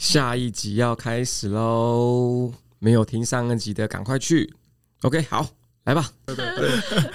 [0.00, 4.50] 下一集要开始喽，没有听上一集的赶快去。
[5.02, 5.46] OK，好，
[5.84, 6.10] 来吧。
[6.24, 6.70] 对对对，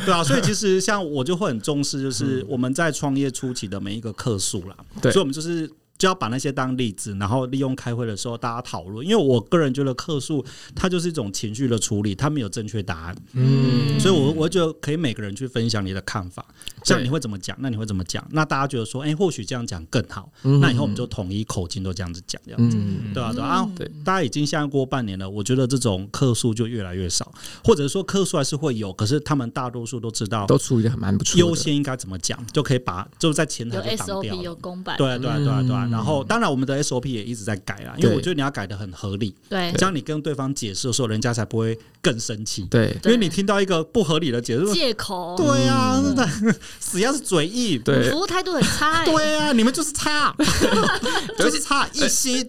[0.06, 4.78] 对啊，所以其实像我就会很重视，就是我们在创业初期的每一个客数啦。
[5.02, 5.68] 对，所以我们就是。
[5.98, 9.06] 就要把那些当例子，然后利用开会的时候大家讨论。
[9.06, 13.16] 因为我个人觉得客诉它就是一种情绪的处理，它没有正确答案。
[13.34, 16.46] 嗯，所以我我觉得可以每个人去分享你的看法，
[16.84, 17.56] 这样你会怎么讲？
[17.60, 18.26] 那你会怎么讲？
[18.32, 20.32] 那大家觉得说，哎，或许这样讲更好。
[20.42, 22.78] 那以后我们就统一口径都这样子讲，这样子，
[23.14, 23.32] 对吧？
[23.34, 27.32] 对啊，对，大家已经现在过半年了，我觉得这种客诉就越来越少，
[27.64, 34.36] 或者说客诉还是会有，可是他们大多数都知道都处理的很蛮不错，优先应该怎么讲，就可以把就在前台就挡掉。
[34.36, 35.92] 有 SOP 有公版，对对对对对。
[35.92, 42.64] 然后，当然我们的 SOP 也一直在改啊，因为我觉得你要改的很合理，对，这样你跟对方解释的时候，人家才不会更生气。
[42.70, 50.36] 对，因为你听到一个不合理的解释，借口，对啊，真的死要是嘴硬，对，服务态度很差， 对啊，你们就是差，
[51.38, 52.46] 就是差一心，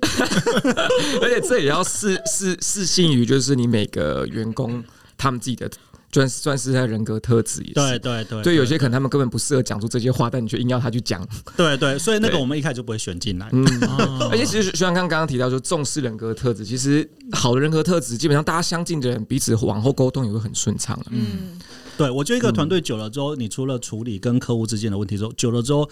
[1.23, 4.83] 而且这也要视视视信于，就是你每个员工
[5.17, 5.71] 他们自己的。
[6.17, 13.51] 算算是他人格特质，对对对，对有些可能他们根本不适合讲出这些话，但你却硬要他去讲，对对，所以那个我们一开始就不会选进来。
[13.53, 13.67] 嗯，
[14.33, 20.99] 而且其实学长刚刚刚提到，说重视人格特质，其实好的人格特质，基本上大家相近的人彼此往后沟通也会很顺畅。
[21.11, 21.59] 嗯，
[21.99, 25.87] 对我觉得一个团队久了之后，你除了处理跟客户之间的问题之后，久了之后，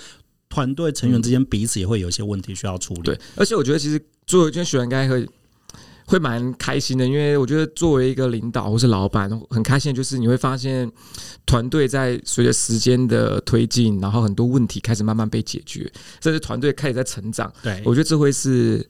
[0.49, 3.03] 团队成员之间彼此也会有一些问题需要处理。
[3.03, 5.29] 对，而且我觉得其实作为一些学员应该会。
[6.07, 10.91] 会蛮开心的，因为我觉得作为一个领导或是老板，很开心的就是你会发现
[11.47, 17.53] 团队在随着时间的推进，然后很多问题开始慢慢被解决，甚至团队开始在成长。
[17.63, 18.89] 对，我觉得这会是。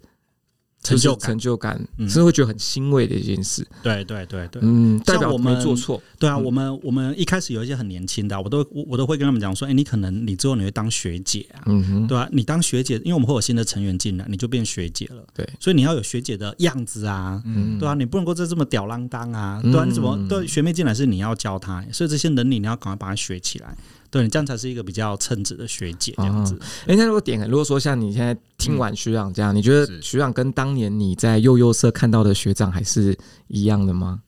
[0.85, 3.67] 成就成就感，真的会觉得很欣慰的一件事。
[3.83, 6.01] 对对对对，嗯，代表我们没做错。
[6.19, 15.25] 对啊，我们我们一开始有一些很年轻的，我都我我都会跟他们讲说，哎，你可能你之后你会当学姐啊，嗯哼，对啊，你当学姐，因为我们会有新的成员进来，你就变学姐了。
[15.35, 23.75] 对，所以你要有学姐的样子啊，嗯，对啊，你不能够再这么吊儿郎当啊，对啊，你怎么对学妹进来是你要教她，所以这些能力你要赶快把它学起来。
[24.15, 26.57] 对，你这样才是一个比较称职的学姐这样子。
[26.87, 34.21] 哎、哦，那如果点，如果说像你现在听完学长这样，嗯、你觉得学长跟当年你在幼幼社看到的学长还是一样的吗？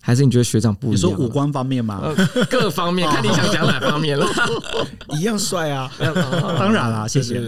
[0.00, 0.94] 还是你觉得学长不一样？
[0.94, 2.00] 你说五官方面吗？
[2.04, 4.24] 呃、各方面， 看你想讲哪方面了。
[5.18, 5.90] 一样帅啊！
[5.98, 7.42] 当然啦，谢谢。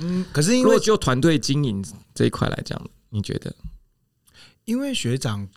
[0.00, 1.82] 嗯，可是因为就团队经营
[2.14, 3.50] 这一块来讲，你觉得？
[4.66, 5.48] 因为学长。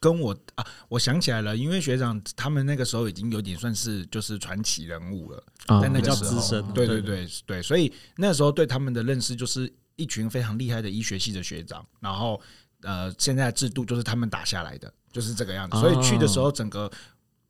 [0.00, 7.02] 跟我啊，我想起来了，因为学长他们那个时候已经有点算是就是传奇人物了，但那个时候，对对。
[7.02, 12.40] 对对，所以那时候对他们的认识就是一群非常厉害的医学系的学长，然后
[12.82, 16.90] 呃，现在制度就是他们打下来的，就是这个样子，所以去的时候整个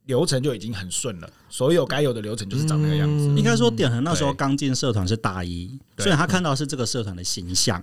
[0.07, 3.27] 流程就已经很顺了，所有该有的流程就是长那个样子。
[3.37, 7.83] 应该说，点恒那时候刚进社团是大一，所以他看到是这个社团的形象。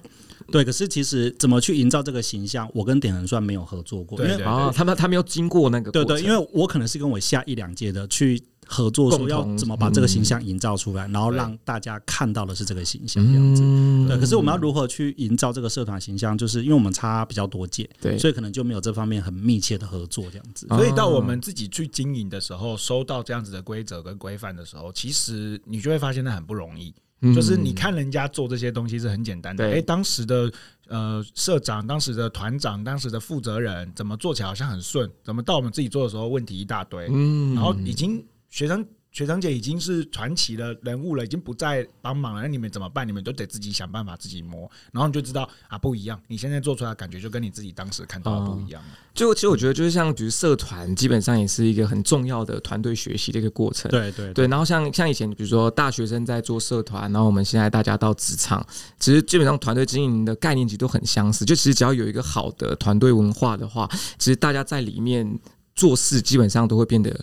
[0.52, 13.62] 对，可是其实怎么去营造这个形象，我跟点恒算没有合作过，因为啊，他们他没有经过那个对对，因为我可能是跟我下一两届的去合作，说要怎么把这个形象营造出来，然后让大家看到的是这个形象这样子。
[14.08, 20.68] 对，可是我们要如何去营造这个社团形象，就是因为我们差比较多届，对，所以可能就没有这方面很密切的合作这样子。
[20.68, 26.94] 所以到我们自己去经营的时候，收到这样子的规则跟规范的时候，其实你就会发现那很不容易。
[27.34, 30.54] 就是你看人家做这些东西是很简单的，哎，当时的
[30.88, 38.86] 呃社长、当时的团长、当时的负责人怎么做起来好像很顺，怎么到我们自己做的时候问题一大堆，嗯，然后已经学生。
[39.10, 42.42] 学长姐已经是传奇的人物了，已经不再帮忙了。
[42.44, 43.08] 那你们怎么办？
[43.08, 44.70] 你们都得自己想办法，自己摸。
[44.92, 46.22] 然后你就知道啊，不一样。
[46.28, 48.80] 你现在做出来的感觉就跟你自己当时看到的不一样。
[49.16, 53.90] 就其实我觉得，就是像比如社团，基本上也是一个很重要的团队学习的一个过程。
[53.90, 54.46] 对对对。
[54.48, 58.64] 然后像像以前，比如说大学生在做社团，然后我们现在大家到职场，
[59.00, 61.44] 其实基本上团队经营的概念其实都很相似。
[61.44, 65.40] 就其实只要有一个好的团队文化的话，其实大家在里面
[65.74, 67.20] 做事基本上都会变得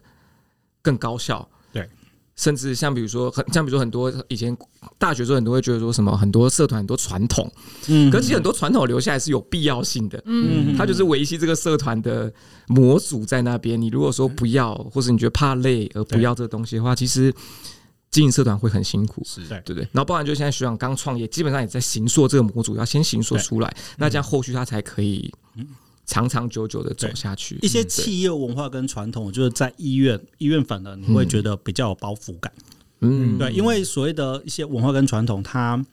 [0.85, 1.49] 更高效。
[1.73, 1.89] 对。
[2.37, 4.57] 甚至像比如说很像比如说很多以前
[4.99, 7.49] 大学时候很多会觉得说什么很多社团很多传统，
[7.87, 12.33] 嗯，可是其实很多传统留下来是有必要性的，嗯，它就是维系这个社团的
[12.67, 13.81] 模组在那边。
[13.81, 17.33] 你如果说不要，或者你觉得怕累而不要这个东西的话，其实
[18.11, 19.47] 经营社团会很辛苦，是。
[19.47, 19.89] 对对对。
[19.93, 25.33] 然后包含就现在学长刚创业，基本上也在行塑这个模组，要先行塑出来，那这样后续他才可以。
[26.07, 32.53] 长长久久的走下去，一些企业文化跟传统，就是在医院医院反而你会觉得比较有包袱感。
[33.01, 35.85] 嗯，对，因为所谓的一些文化跟传统，它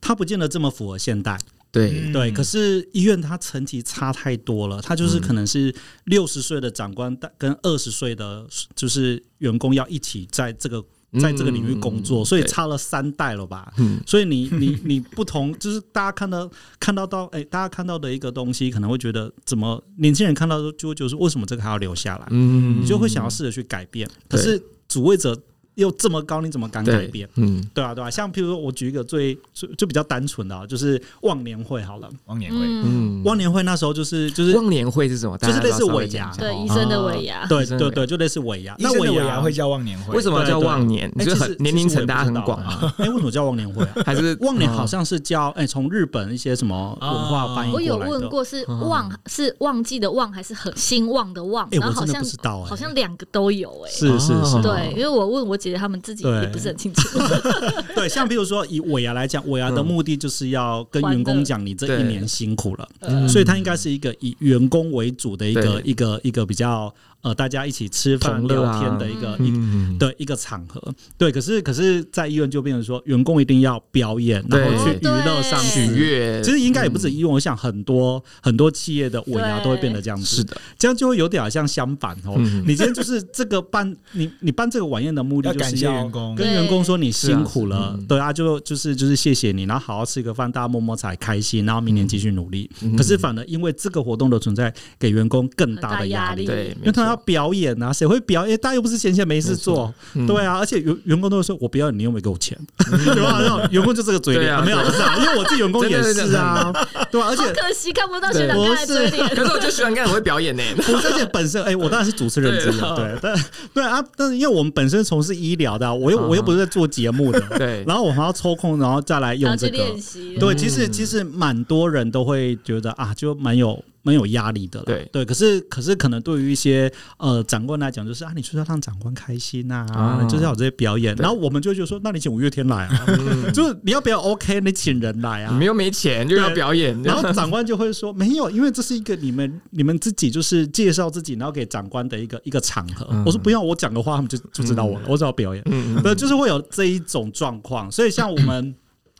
[0.00, 1.38] 它不见得这么符合现代。
[1.70, 2.12] 对。
[2.12, 5.74] 对，可是医院它层级差太多了，它就是可能是
[6.04, 8.46] 六十岁的长官跟二十岁的
[8.76, 10.82] 就是员工要一起在这个
[11.20, 13.72] 在这个领域工作，所以差了三代了吧？
[14.06, 22.26] 所以你你你不同，就是大家看到看到到哎，大家看到的一个东西，可能会觉得怎么年轻人看到就会就是为什么这个还要留下来？
[22.30, 25.40] 嗯，你就会想要试着去改变，可是主位者。
[25.74, 27.28] 又这么高，你怎么敢改变？
[27.36, 28.10] 嗯，对啊，对啊。
[28.10, 32.08] 像譬如说，我举一个最最就比较单纯的，啊就是忘年会好了。
[32.26, 35.36] 忘年会，嗯，忘年会那时候就是就是忘年会是什么？
[35.38, 38.74] 就是类似尾牙，对，医生的尾牙，对对对，就类似尾牙。
[38.78, 40.14] 那尾牙会叫忘年会？
[40.16, 41.10] 为什么叫忘年？
[41.14, 42.94] 你觉得很年龄层大家很广啊？
[42.98, 43.84] 哎，为什么叫忘年会？
[44.04, 47.94] 还是 忘年好像是叫哎，从日本一些什么文化翻译过来的。
[47.94, 51.68] 我有问过，是忘是忘记的忘，还是很兴旺的旺？
[51.72, 53.70] 哎，我好像不知道，好像两个都有。
[53.86, 56.22] 哎，是是是，对，因为我问我姐姐他们自己。
[56.24, 57.18] 也不是很清楚。
[57.96, 62.88] 对，像比如说以尾牙来讲，尾牙的目的就是要跟员工讲你这一年辛苦了，
[63.28, 66.92] 所以它应该是一个以员工为主的一个一个一个比较。
[67.24, 70.80] 呃，大家一起吃饭聊天的一个一的一个场合，
[71.16, 71.32] 对。
[71.32, 76.42] 可是，可是在医院就变成说，员工一定要表演，然后去娱乐上取悦。
[76.42, 80.36] 其实应该也不止医院，我想很多很多企业的尾牙都会变得这样子。
[80.36, 82.34] 是的，这样就会有点好像相反哦。
[82.66, 86.06] 你今天就是这个办 你你办这个晚宴的目的，就是要
[86.36, 92.70] 跟员工说你辛苦了，对啊，就就是就是谢谢你，然后好好吃个饭，大家摸摸才开心，然后明年继续努力。
[92.98, 97.24] 可是反而因为这个活动的存在，给员工更大的压力，对，因为他要。
[97.24, 98.56] 表演啊，谁会表演？
[98.58, 99.92] 大家又不是闲闲没事做，
[100.26, 100.58] 对啊。
[100.58, 102.56] 而且员员工都会说：“我表演，你又没给我钱。
[102.84, 103.66] ”对吧？
[103.70, 106.70] 员工就这个嘴脸，没有，不是啊，因为我自己员工也是啊，
[107.10, 107.28] 对吧？
[107.28, 109.28] 而且可惜看不到学长刚才嘴脸。
[109.30, 110.62] 可是我觉得学长刚才很会表演呢。
[110.86, 113.34] 而且本身，哎，我当然是主持人之一，对，但
[113.72, 117.82] 对啊，但是因为我们本身从事医疗的，我又我又不是在做节目的， 对。
[117.86, 120.36] 然后我还要抽空，然后再来用这个练习。
[120.38, 123.82] 对，其实其实蛮多人都会觉得啊，就蛮有。
[124.04, 125.08] 蛮有压力的了，对。
[125.10, 129.84] 对，可是可是可能对于一些呃长官来讲，就是啊，你就是要让长官开心呐，
[130.28, 133.06] 就是要有这些表演，然后我们就觉得说，那你请五月天来啊，
[133.52, 134.60] 就是你要不要？OK？
[134.60, 143.08] 你请人来啊，你们又没钱就要表演，然后长官就会说没有，因为这是一个你们你们自己就是介绍自己，然后给长官的一个一个场合。
[143.24, 146.02] 我说不要，我讲的话他们就就知道我了，我只要表演，嗯。
[146.02, 148.74] 对，就是会有这一种状况，所以像我们。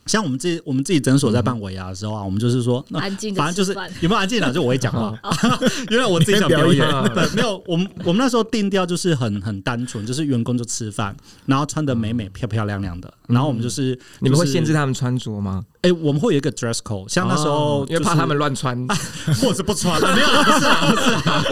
[0.06, 5.19] 像我们自己，我们自己诊所在办尾牙的时候啊，我们就是说，那反正就是有没有安静的，就我会讲话，
[5.91, 6.87] 因为我自己想表演。
[7.15, 11.17] 对，没有，我们我们那时候定调就是很很单纯，就是员工就吃饭，
[11.47, 15.65] 然后穿的美美漂漂亮亮的，然后我们就是你们会限制他们穿着吗？
[15.85, 18.77] 哎，我们会有一个 dress code，像那时候因为怕他们乱穿，
[19.41, 20.67] 或者不穿，没有，不是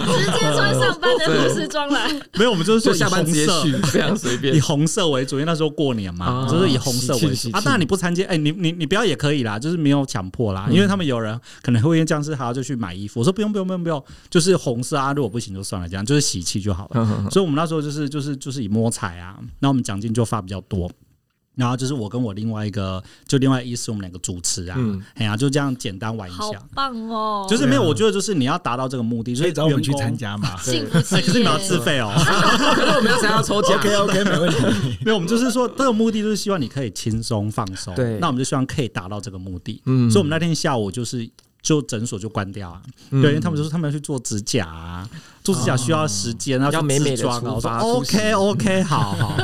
[0.05, 2.13] 不是，直接穿上班的护士装来。
[2.35, 7.61] 没有，我们就是说下班直接去，非常随便，以红色为主，因为那时候过年嘛，就是以红色为主啊。
[7.61, 8.37] 当然你不参加，哎。
[8.43, 13.21] 你你你不要也可以啦，就是没有强迫啦，因为他们有人可能会因为这样子，好就去买衣服。
[13.21, 17.29] 我说不用不用不用不用，就是红色啊，如果不行就算了，这样就是喜气就好了。
[17.31, 20.91] 所以我们那时候就是就是就是以摸彩啊，那我们奖金就发比较多。
[21.55, 24.79] 然后就是我跟我另外一个，就另外一师，我们两个主持啊，
[25.15, 27.47] 哎呀，就这样简单玩一下，好棒哦！
[27.49, 30.57] 就是没有，我觉得就是你要达到这个目的，所以找我们去参加嘛。
[30.57, 30.73] 可
[31.21, 32.13] 是你们要自费哦。
[32.17, 34.57] 可是我们要想要抽奖，OK OK，没问题。
[35.05, 37.95] 没有，我们就是说这个目的就是希望你可以轻松放松。
[37.95, 39.83] 对，那我们就希望可以达到这个目的。
[39.85, 41.29] 嗯，所以我们那天下午就是
[41.61, 42.83] 就诊所就关掉啊。
[43.11, 45.09] 对，因为他们就说他们要去做指甲啊。
[45.43, 47.43] 做指甲需要时间，然后要美美的妆。
[47.45, 49.37] 我说 OK OK，好好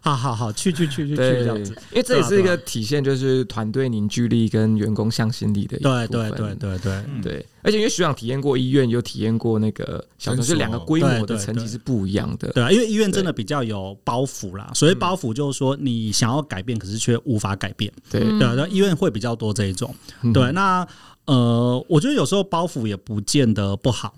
[0.00, 1.70] 好好好，去去去去去这样子。
[1.92, 6.08] 因为这也是一个体现，就是团队凝聚力跟员工向心力的一部分。
[6.08, 7.46] 对对对对对对。
[7.62, 12.50] 而且因为学长体验过医院，有体验过那个小诊，就两个规模的层级是不一样的。
[12.52, 14.70] 对啊，因为医院真的比较有包袱啦。
[14.74, 17.90] 所以包袱就是说，你想要改变，可是却无法改变。
[18.10, 19.94] 对对，那医院会比较多这一种。
[20.34, 20.86] 对，那
[21.26, 24.14] 呃，我觉得有时候包袱也不见得不好。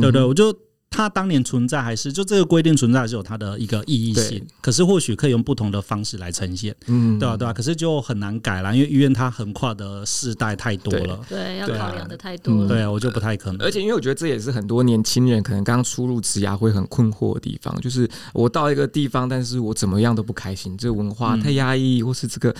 [0.00, 0.54] 对对，我就。
[0.94, 4.40] 它当年存在还是就这个规定存在，还是有它的一个意义性。
[4.60, 7.36] 可是或许可以用不同的方式来呈现，嗯，对吧？
[7.36, 7.52] 对吧？
[7.52, 13.60] 可是就很难改了，因为医院它横跨的世代太多了，对，要考量的太多了，对啊，我就不太可能。
[13.66, 22.54] 而且因为我觉得这也是很多年轻人可能刚出入职涯会很困惑的地方，就是我到一个地方，但是我怎么样都不开心，这个文化太压抑，或是这个。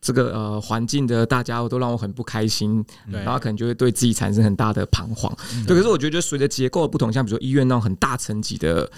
[0.00, 5.34] 这个呃环境的大家都让我很不开心，然后可能就会对自己产生很大的彷徨。
[5.66, 8.90] 对，对，可是我觉得随着结构的不同，像比如说医院那种很大层级的。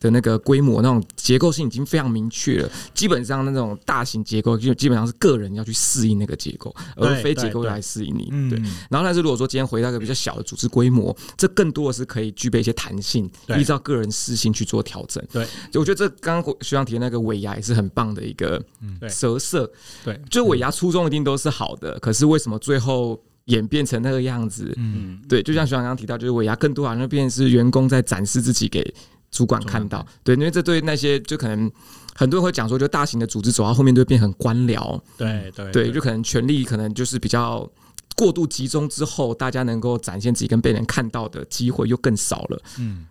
[0.00, 2.70] 的那个规模，那种结构性已经非常明确了。
[2.94, 8.30] 基本上那种大型结构，就基本上是个人要去适应那个结构，而非结构来适应你。
[8.48, 8.58] 对。
[8.88, 15.22] 然后，但是如果说今天回到一个比较小的组织规模，这更多的是可以具备一些弹性，依照个人私心去做调整。
[15.30, 18.62] 对，就我觉得这刚刚学长提的那个尾牙也是很棒的一个
[19.10, 19.70] 折射。
[20.02, 24.72] 对，就尾牙初衷一定都是好的，可是为什么最后演变成那个样子？
[24.78, 28.94] 嗯，对，就像学长刚刚提到，就是尾牙更多好像变成是员工在展示自己给。
[29.30, 31.70] 主管看到，对，因为这对那些就可能
[32.14, 37.70] 很多人会讲说，就大型的组织走到后面就会变很官僚，对对对，就可能权力可能就是比较
[38.16, 42.62] 过度集中之后，大家能够展现自己跟被人看到的机会又更少了。
[42.78, 43.06] 嗯。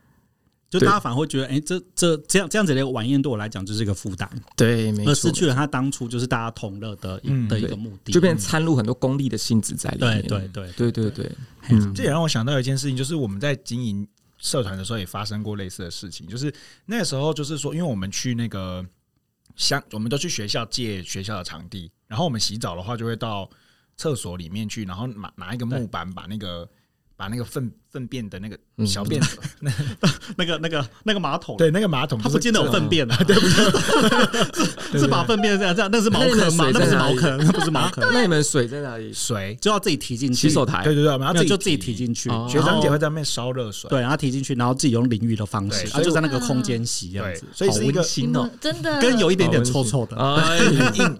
[0.70, 10.22] 就大家反而会觉得，哎、欸，这这这样这样子的晚宴对我来讲就是一个负担，对，没错，而失去了他当初就是大家同乐的、嗯、的一个目的，就变成掺入很多功利的性质在里面。
[10.28, 11.10] 对对对对对。
[11.10, 11.32] 对，
[11.70, 14.08] 嗯，这也让我想到一件事情，就是我们在经营
[14.40, 16.52] 社团的时候也发生过类似的事情，就是
[16.86, 18.84] 那时候就是说，因为我们去那个
[19.56, 23.48] 乡我们都去学校借学校的场地，然后我们洗澡的话就会到
[23.96, 26.68] 厕所里面去，然后拿拿一个木板把那个。
[27.20, 29.22] 把那个粪粪便的那个小便，
[29.60, 29.72] 那
[30.38, 33.42] 那个那个那个马桶，对，那个马桶， 它不见得有粪便啊，对不
[34.92, 35.00] 对？
[35.00, 36.70] 是把粪便这样这样，那是茅坑吗？
[36.74, 38.08] 那不是茅坑，那不是茅坑。
[38.14, 39.12] 那你们水在哪里？
[39.14, 39.58] 水。
[39.62, 40.48] 就要自己提进去。
[40.48, 41.90] 洗手台，对对对，然后自己就自己提。
[42.00, 42.30] 进去。
[42.48, 49.02] 学长姐会在那边烧热水，对，然后提进去，然后自己用淋浴的方式，他就在那个空间洗这样子，所以是一个新的，真的。
[49.02, 50.16] 跟有一点点臭臭的，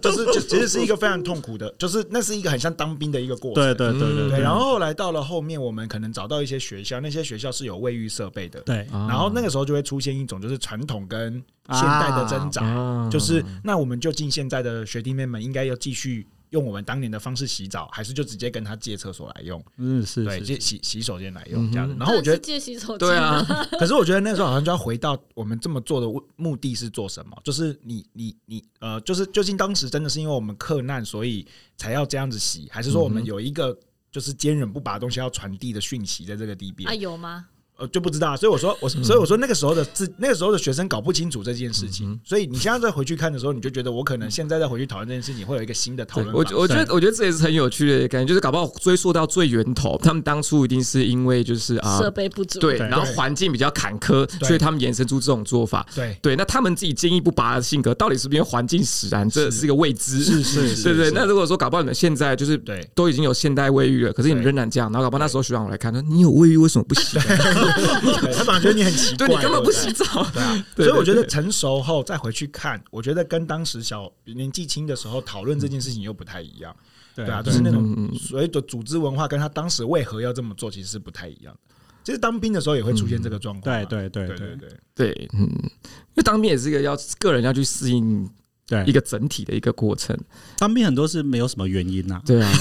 [0.00, 4.40] 就是就其实是一个非常痛苦的，就是那是一个很像当兵的一个过程，对对对对对。
[4.40, 6.59] 然后后来到了后面，我们可能找到一些。
[6.60, 19.64] 学校那些学校是有卫浴设备的，对，然后那个时候就会出现一种就是传统跟现代的挣扎，啊、就是那我们就进现在的学弟妹们应该要继续用我们当年的方式洗澡，还是就直接跟他借厕所来用？
[19.78, 21.94] 嗯，是对，借洗洗手间来用这样子。
[21.98, 23.40] 然后我觉得借洗手间，对啊。
[23.78, 27.36] 可是我觉得那时候好像就要回到我们这么做的目的是做什么？
[27.44, 33.78] 就是你你你呃，就是究竟当时真的是因为我们克难，所以才要这样子洗，还是说我们有一个？
[34.10, 37.48] 就是坚忍不拔的东西要传递的讯息，在这个地边啊，有吗？
[37.80, 46.34] 呃，就不知道，所以我说我，所以我说那个时候的自那个时候的学生搞不清楚这件事情，所以你现在再回去看的时候，你就觉得我可能现在再回去讨论这件事情，会有一个新的讨论。
[46.34, 55.86] 我我觉得我觉得这也是很有趣的感觉，就是搞不好追溯到最源头，他们当初一定是因为就是啊设备不足，对，然后环境比较坎坷，所以他们衍生出这种做法。
[55.94, 59.28] 对对，那他们自己坚毅不拔的性格，到底是不是因为环境使然？
[59.30, 60.22] 这是一个未知。
[60.24, 61.10] 是是，对对。
[61.12, 66.94] 那如果说搞不好你们现在就是对都已经有现代卫浴了，可是你们仍然这样，然后搞不好那时候学长我来看说，你有卫浴为什么不
[68.32, 68.60] 洗？
[68.60, 70.64] 觉得你很奇怪，对，你根本不洗澡，对啊。
[70.76, 76.74] 所以我觉得成熟后再回去看，我觉得跟当时小年纪轻的时候讨论这件事情又不太一样，
[77.14, 81.74] 对啊，就是那种所谓的组织文化跟他当时为何要这么做，其实是不太一样的。
[82.02, 88.28] 其实当兵的时候也会出现这个状况，对对对对对对，嗯，因为当兵也是一个要个人要去适应。
[88.70, 90.16] 对一个整体的一个过程，
[90.56, 92.52] 当兵很多是没有什么原因呐，对啊，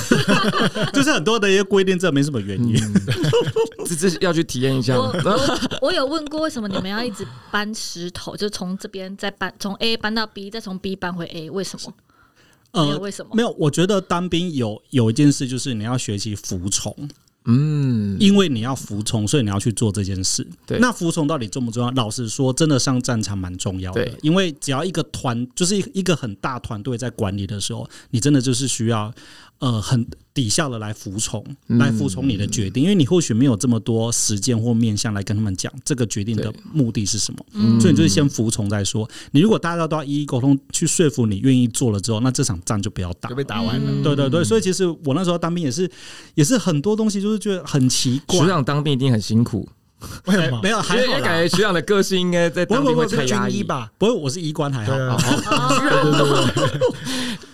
[0.92, 2.74] 就是很多的一些规定，这没什么原因，
[3.86, 4.98] 这这要去体验一下。
[4.98, 8.36] 我我我有问过，为什么你们要一直搬石头？
[8.36, 11.94] 就从这边再搬，从 A 搬到 B，再从 B 搬回 A，为什么？
[12.72, 13.36] 呃，为什么？
[13.36, 16.92] 没有，我觉得当兵有有一件事，就是你要学习服从。
[17.46, 20.46] 嗯，因为你要服从，所以你要去做这件事。
[20.66, 21.92] 对，那服从到底重不重要？
[21.92, 24.08] 老实说，真的上战场蛮重要的。
[24.22, 29.14] 因为只要一个团，就是一一个很大团队在管理的时候，你真的就是需要。
[29.60, 39.06] 呃，很底下的来服从，来服从你的决定，嗯、因为你或许没有这么多时间或面向来跟他们讲这个决定的目的是什么，嗯、所以你就是先服从再说。
[39.32, 44.04] 你如果大家都要一一沟通，去说服你愿意做了之后，那这场仗就不要打，就被打完了。
[44.04, 45.92] 对对对，所以其实我那时候当兵也是，
[46.36, 48.40] 也是很多东西就是觉得很奇怪。
[48.40, 49.68] 学长当兵一定很辛苦，
[50.26, 50.62] 为什么？
[50.64, 53.92] 没有，还好感觉学长的个性应该在当兵会太压抑吧？
[53.98, 55.18] 不过我是医官，还好。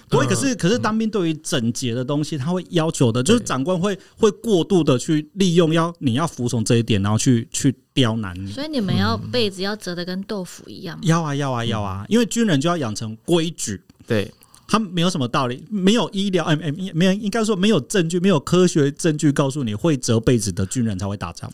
[0.08, 8.52] 不会，可是可是当兵对于整洁的东西，他会要求的，就是长官会会过度的去利用，要你要服从这一点，然后去去刁难你。
[8.52, 11.00] 所以你们要被子要折的跟豆腐一样。
[11.02, 13.82] 要啊要啊要啊，因为军人就要养成规矩。
[14.08, 14.32] 对，
[14.68, 21.52] 他没有什么道理，没有医疗，哎哎，没有，应该说没有证据，没有科学证据告诉你会折被子的军人才会打仗，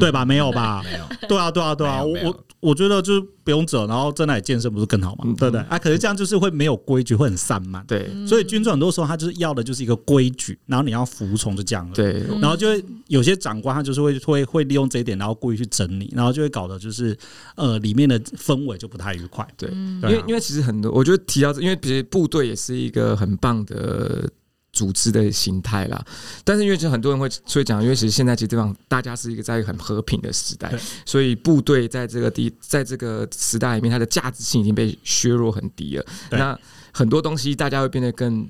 [0.00, 0.24] 对吧？
[0.24, 0.82] 没有吧？
[0.84, 1.28] 没有。
[1.28, 3.26] 对啊对啊对啊，我我我觉得就是。
[3.46, 5.24] 不用折，然后在那里健身不是更好吗？
[5.38, 5.60] 对不对？
[5.68, 7.80] 啊，可是这样就是会没有规矩，会很散漫。
[7.86, 11.94] 对，所以军装很多时候他就是要的就是一个规矩，然后你要服从，就这样了。
[11.94, 17.16] 对，然后就会有些长官他就是会会会利用这一点，然后故意去整你，然后就会搞得就是
[17.54, 19.46] 呃里面的氛围就不太愉快。
[19.56, 24.30] 对，因为因为其实很多，我觉得提到，因为比如部队也是一个很棒的。
[24.72, 26.04] 组织的形态啦，
[26.44, 30.70] 但是因为其实很多人会所以讲，因为其实现在其实地方大家是一个在一个很和平的时代，
[31.06, 36.04] 所以部队在这个地在这个时代里面，它的价值性已经被削弱很低了。
[36.30, 36.58] 那
[36.92, 38.46] 很多东西大家会变得更，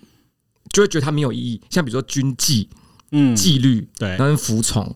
[0.70, 1.62] 就会觉得它没有意义。
[1.70, 2.68] 像比如说军纪、
[3.12, 4.92] 嗯纪律，对，然后服从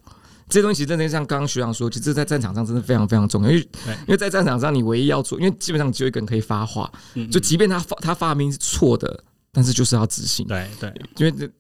[0.51, 3.51] 这些东西，真的像刚刚学长说，其实在战场上真的非常非常重要。
[3.51, 3.69] 因为
[4.01, 6.93] 因为在战场上，你唯一要做，因为基本上只有一个人可以发话，
[7.31, 9.25] 就即便他发他发明是错的。
[9.53, 11.51] 但是就是要执行，对对，因为这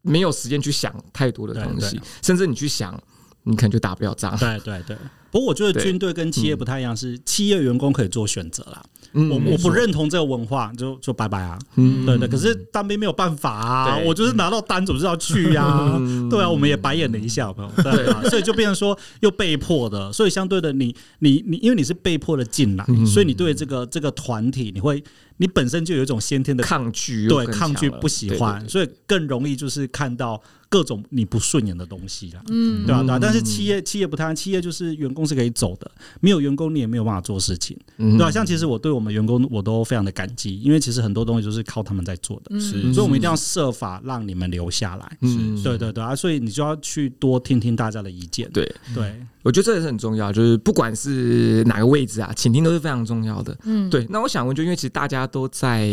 [0.00, 2.98] 没有时间去想太多的东西，甚至你去想，
[3.42, 4.34] 你可能就打不了仗。
[4.38, 4.96] 对对对，
[5.30, 8.82] 不过我觉得军队跟企业不太一样，是企业员工可以做选择啦。
[9.14, 11.58] 嗯，我我不认同这个文化，就就拜拜啊。
[11.76, 12.28] 嗯，对对。
[12.28, 15.98] 可是当兵没有办法啊，我就是拿到单总是要去呀。
[16.28, 17.52] 对啊，我们也白眼了一下。
[17.82, 25.02] 对啊， 所以就变成说又被迫的，所以相对的你，你你你，因为你是被迫的进来，所以你对这个这个团体，你会。
[25.38, 30.40] 你本身就有一种先天的抗拒，对抗拒不喜欢，所以更容易就是看到
[30.74, 33.00] 各种你不顺眼的东西啦，嗯，对吧？
[33.04, 33.18] 对啊？
[33.22, 35.88] 但是企业企业不太，企业就是员工是可以走的，
[36.20, 38.28] 没有员工你也没有办法做事情，嗯对吧？
[38.28, 49.14] 像其实我对我们员工我都非常的感激，因为其实很多东西都是靠他们在做的，是，所以我们一定要设法让你们留下来，是，对对对啊，所以你就要去多听听大家的意见，对对。
[49.44, 53.54] 我觉得这也是很重要，就是不管是哪个位置啊，倾听都是非常重要的。
[53.64, 54.06] 嗯，对。
[54.08, 55.86] 那我想问，就因为其实大家都在，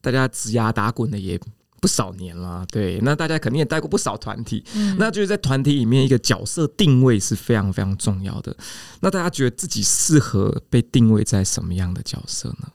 [0.00, 1.38] 大家职涯打滚的也
[1.84, 2.98] 不少年了，对。
[3.02, 8.56] 那大家肯定也带过不少团体，嗯，那就是在团体里面一个角色定位是非常非常重要的。
[9.00, 12.68] 那大家觉得自己适合被定位在什么样的角色呢？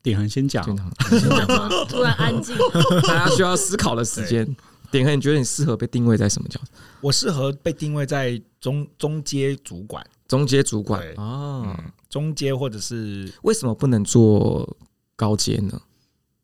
[0.00, 2.54] 典衡先讲，先讲突然安静，
[3.02, 4.46] 大家需要思考的时间。
[4.92, 6.70] 典衡，你觉得你适合被定位在什么角色？
[7.00, 14.76] 我适合被定位在中中阶主管，中阶主管啊，中阶或者是为什么不能做
[15.16, 15.80] 高阶呢？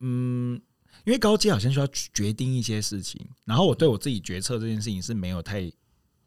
[0.01, 0.61] 嗯，
[1.05, 5.71] 因为高阶好像需要决定一些事情，然后我对我自己决策这件事情是没有太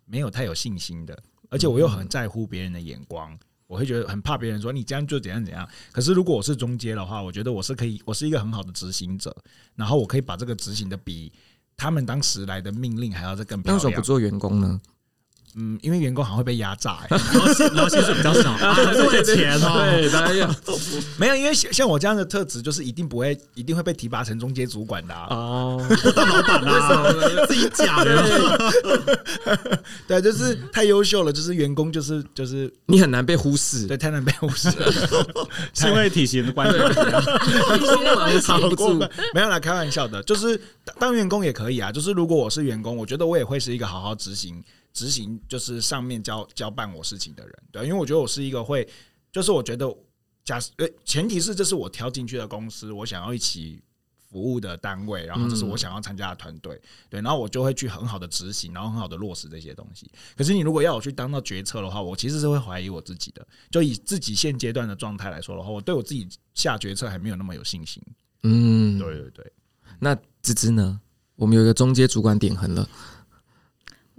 [0.06, 1.18] 没有太有信心的，
[1.50, 5.68] 而且我又很在乎别人的眼光，我会觉得很怕别人说你这样就怎样怎样。
[5.92, 9.36] 可是如果我是中阶的话，我觉得我是可以，我是一个很好的执行者，
[9.76, 11.32] 然后我可以把这个执行的比。
[11.82, 13.74] 他们当时来的命令还要再更漂亮。
[13.74, 14.82] 那为什么不做员工呢？
[15.56, 17.20] 嗯，因为员工好像会被压榨， 然
[17.84, 19.84] 后薪水比较少，还是为了钱哦。
[19.86, 20.48] 对，当然要。
[21.18, 25.84] 没有，因为像我这样的特质，就是一定不会，一定会被提拔成中阶主管的哦。
[26.15, 27.12] 当老板啊，
[27.48, 28.74] 自己讲的。
[30.08, 34.91] 对，就是太优秀了，就是员工，就是就是你很难被忽视，对，太难被忽视了，
[35.74, 36.77] 是因为体型的关系。
[36.77, 38.51] 体型的关系，
[39.34, 40.60] 没有啦，开玩笑的，就是
[41.00, 41.91] 当员工也可以啊。
[41.91, 44.63] 就是如果我是员工，我觉得我也会是一个好好执行。
[44.93, 48.88] 执行就是上面交交办我事情的人，对，因为我觉得我是一个会，
[49.32, 49.88] 就是我觉得
[50.43, 53.82] 假设，呃，前提是这是我挑进去的公司，我想要一起
[54.30, 60.10] 服务的单位，然后这是我想要参加的团队，对，然后我就会去很好的执行，然后很好的落实这些东西。
[60.36, 63.47] 可是你如果要我去当到决策的话，我其实是会怀疑我自己的。
[63.71, 68.04] 就以自己现阶段的状态来说的话，我对我自己下决策还没有那么有信心。
[68.43, 69.52] 嗯，对对对。
[69.99, 70.99] 那芝芝呢？
[71.36, 72.88] 我们有一个中阶主管点横了。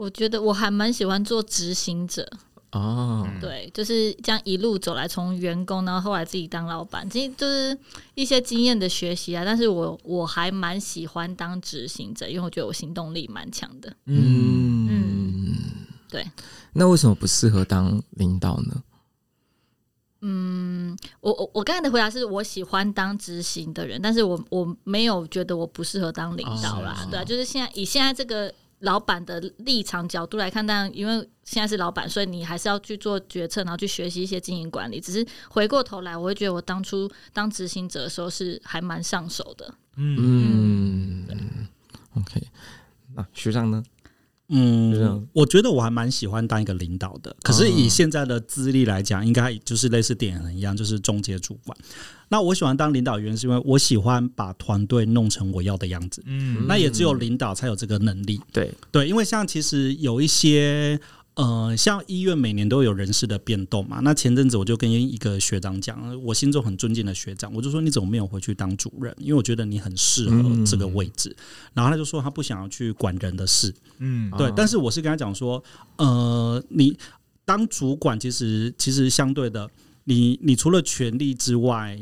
[0.01, 2.27] 我觉得我还蛮喜欢做执行者
[2.73, 7.77] 哦，对，就是这样一路走来，从员工，然后后来自己当老板，其实就是
[8.15, 9.45] 一些经验的学习啊。
[9.45, 13.95] 但是我我还蛮喜欢当执行者，因为我觉得我行动力蛮强的。
[14.07, 15.55] 嗯嗯，
[16.09, 16.27] 对。
[16.73, 18.83] 那为什么不适合当领导呢？
[20.23, 27.07] 嗯，我我我刚才的回答是我喜欢当执行的人，但是我我没有觉得我不适合当领导啦。
[27.11, 28.51] 对啊，就是现在以现在这个。
[28.81, 35.01] 老板的立场角度来看，但因为现在是老板，所以你还是要去做决策，然后去学习一些经营管理。
[35.01, 39.75] 只是回过头来，我会觉得我当初当执行者的时候是还蛮上手的。
[39.97, 41.69] 嗯，嗯
[42.17, 42.43] ，OK，
[43.15, 43.83] 那学长呢？
[44.51, 47.35] 嗯，我觉得我还蛮喜欢当一个领导的。
[47.43, 51.77] 可是以现在的资历来讲，应该就是类似点人一样，就是中介主管。
[52.29, 56.23] 那我喜欢当领导员，是因为我喜欢把团队弄成我要的样子。
[56.27, 58.41] 嗯，那也只有领导才有这个能力。
[58.53, 61.01] 对对，因为像其实有一些。
[61.41, 64.01] 呃，像医院每年都有人事的变动嘛。
[64.01, 69.15] 那前阵子我就跟一个学长讲，我心中很尊敬的学长，我就说，你怎么没有回去当主任？
[69.19, 71.31] 因为我觉得你很适合这个位置。
[71.31, 71.37] 嗯、
[71.73, 73.75] 然后他就说他不想要去管人的事。
[74.01, 74.53] 嗯，对。
[74.55, 75.65] 但是我是跟他讲说，
[75.97, 76.95] 呃，你
[77.47, 79.67] 当主管其实其实相对的，
[80.05, 81.99] 你你除了权力之外，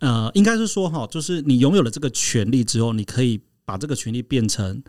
[0.00, 4.82] 呃，应该是说哈，就是你拥有了这个权力之后，你可以把这个权力变成。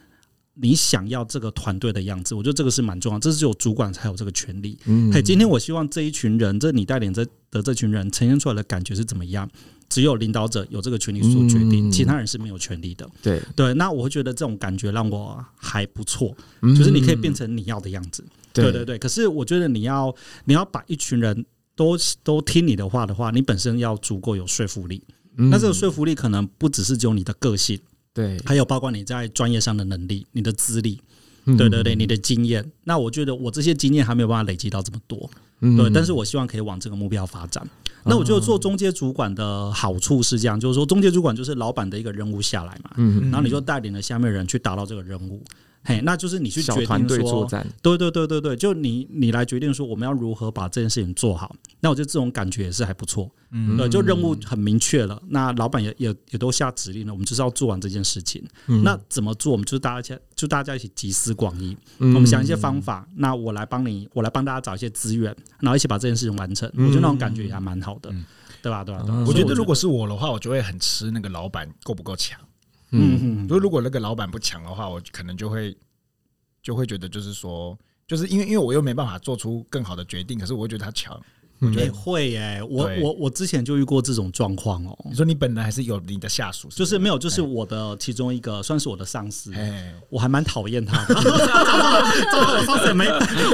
[0.61, 4.77] 你想要这个团队的样子，我觉得这个是蛮重要，这是只有主管才有这个权利。
[4.85, 9.49] 嗯，嘿，今天我希望这一群人，这你带领这的这群人呈现出来的感觉是怎么样？
[9.87, 13.09] 只有领导者有这个权利做决定，其他人是没有权利的。
[13.23, 18.23] 对对，那我会觉得这种感觉让我还不错，就是你可以变成你要的样子。
[18.53, 20.13] 对对对，可是我觉得你要
[20.45, 21.45] 你要把一群人
[21.75, 25.01] 都都听你的话的话，你本身要足够有说服力。
[25.35, 27.79] 那这个说服力可能不只是只有你的个性。
[28.19, 30.99] 对，还有包括你在专业上的能力、你的资历，
[31.45, 32.69] 对对对，你的经验。
[32.83, 35.29] 那我觉得我这些经验还没有办法累积到这么多，
[35.61, 35.89] 对。
[35.91, 37.65] 但是我希望可以往这个目标发展。
[38.03, 42.91] 那我觉得做中介主管的好处是这样，就是说中介主管就是老板的一个任务下来嘛，
[43.31, 45.41] 然后你就带领了下面人去达到这个任务。
[45.83, 51.55] 嘿，那就是你去决定团队作战，对对对对对，就你你来决定说我们要如何把这件事情做好。
[51.79, 58.43] 那我觉得这种感觉也是还不错，嗯，对，就任务很明确了，那老板也也也都下指令了，我们就是要做完这件事情。
[58.67, 59.53] 嗯、那怎么做？
[59.53, 63.07] 我们就是大家就大家一起集思广益，嗯、我们想一些方法。
[63.15, 66.69] 那我来帮你，我来帮大家找一些资源，然后一起把这件事情完成。
[66.73, 68.25] 嗯、我觉得那种感觉也还蛮好的，嗯、
[68.61, 68.83] 对吧？
[68.83, 69.01] 对吧？
[69.03, 69.23] 对吧？
[69.25, 72.37] 我觉得如果是我的话，我就会很吃那个老板够不够强。
[72.91, 75.77] 嗯嗯，就如果那个老板不强的话，我可能就会
[76.61, 81.19] 就会觉得就是说，就是因为因为我又没办法做出更好的决定，可是我会觉得他强。
[81.73, 84.97] 也、欸、会耶、欸，我我我之前就遇过这种状况哦。
[85.09, 91.15] 你说你本来还是有你的下属，就是没有，就是我的其中一个算是我的上司，欸、我还蛮讨厌他的。
[91.19, 93.05] 我上次也没，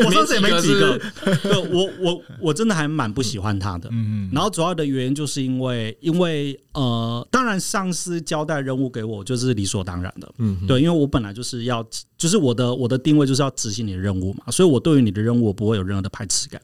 [0.06, 1.00] 我上次也没几个。
[1.42, 3.90] 对，我我我真的还蛮不喜欢他的。
[3.92, 4.30] 嗯嗯。
[4.32, 10.32] 然后主要的原因就是因为，因为呃，当然上司交代任务给我就是理所当然的。
[10.38, 11.86] 嗯，对，因为我本来就是要。
[12.18, 16.60] 就是我的我的定位就是要执行你的任务嘛，所以我对于你的任务我不会有任何的排斥感。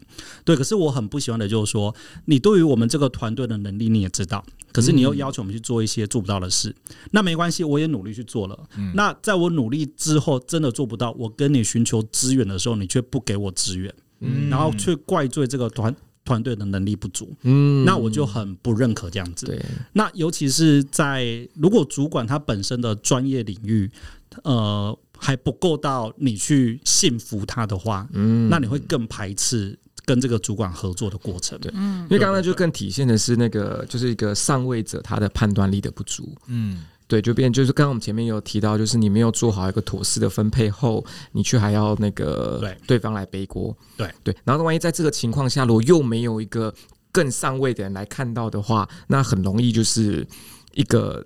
[0.45, 6.76] 对，可是我很不喜欢的就是说，你对于我们这个团队的能力你也知道，可是你又要求我们去做一些做不到的事。
[7.12, 8.60] 那没关系，我也努力去做了。
[8.94, 13.94] 那在我努力之后真的做不到，我跟你寻求资源的时候，你却不给我资源，
[14.50, 17.34] 然后却怪罪这个团团队的能力不足。
[17.44, 19.46] 嗯，那我就很不认可这样子。
[19.48, 19.63] 对，
[19.94, 23.89] 那尤其是在如果主管他本身的专业领域，
[24.44, 24.98] 呃。
[25.24, 29.78] 还不够到你去信服他的话，嗯，那你会更排斥
[30.12, 46.74] 跟这个主管合作的过程，对，嗯因为刚刚就更体现的是那个就是一个上位者他的判断力的不足，嗯，对，就变就是刚刚我们前面有提到，就是你没有做好一个妥适的分配后，你却还要那个对对方来背锅，对对，然后万一在这个情况下，如果又没有一个
[47.13, 50.28] 更上位的人来看到的话，那很容易就是
[50.74, 51.26] 一个。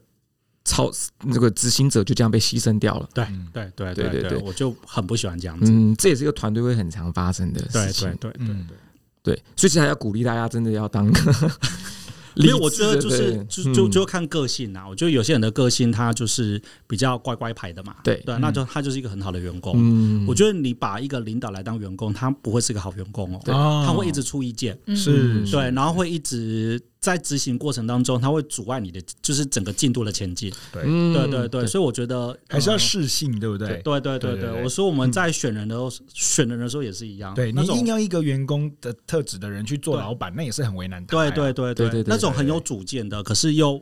[0.66, 0.92] 超
[1.24, 3.08] 那个执行者就这样被牺牲掉了。
[3.14, 5.72] 对对对对对对，我就很不喜欢这样子。
[5.72, 8.10] 嗯，这也是一个团队会很常发生的事情。
[8.20, 8.78] 对对对对
[9.22, 11.22] 对，所以其实还要鼓励大家，真的要当个。
[12.36, 14.84] 因为我觉得就是就就就看个性呐。
[14.90, 17.96] 我觉得有些人的个性他就是比较乖乖牌的嘛。
[18.04, 19.74] 对对，那就他就是一个很好的员工。
[19.78, 23.86] 嗯，我觉得你把一个领导来当员工，他不会是个好员工哦。
[23.88, 24.78] 他会一直出意见。
[24.96, 25.46] 是。
[25.50, 26.82] 对，然后会一直。
[27.06, 30.52] 在执行过程当中，它会阻碍你的，就是整个进度的前进。
[30.74, 33.80] 对，对，对，对，所以我觉得还是要适性，对不对？
[33.84, 34.64] 对，对，对，对。
[34.64, 37.36] 我说我们在选人的时候，选人的时候也是一样。
[37.36, 41.16] 对，你硬要一个员工的特质的人去做老板，那也是很为难他。
[41.16, 43.80] 对，对，对，对，对，那种很有主见的，可是又。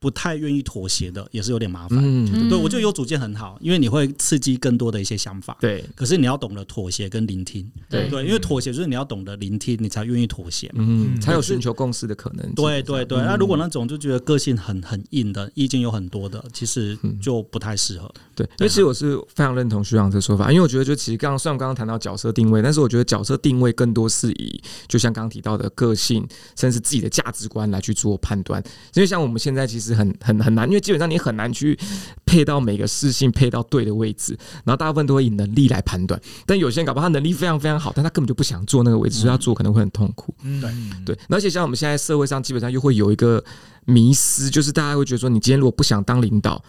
[0.00, 5.84] 不太愿意妥协的也是有点麻烦，嗯，对，我觉得有主见很好，因为你会刺激更多的一些想法，对。
[5.94, 12.50] 可是你要懂得妥协跟聆听，对对，因为妥协就是你要懂得聆听，你才愿意妥协，嗯，才有寻求共识的可能。
[12.54, 18.10] 对对对，那如果那种就觉得个性很很硬的，意见有很多的，其实就不太适合。
[18.34, 28.62] 对，其实我是非常认同徐长这说法，因为我觉得就其实刚刚虽然刚刚谈到角色定位，但是我觉得角色定位更多是以就像刚刚提到的个性，甚至自己的价值观来去做判断。
[28.94, 30.68] 因为像我们现在其实很很很难。
[30.68, 31.78] 因为基本上你很难去
[32.24, 36.20] 配到每个事情配到对的位置，然后大部分都会以能力来判断。
[36.46, 40.34] 但有些人搞不好他能力非常非常好，但他根本就不想做那个位置，所以他做可能会很痛苦。
[40.42, 40.70] 对
[41.04, 43.42] 对，而且像我们现在社会上基本上又会有一个
[43.84, 46.62] 迷失，就是大家会觉得说，你今天如果不想当领导，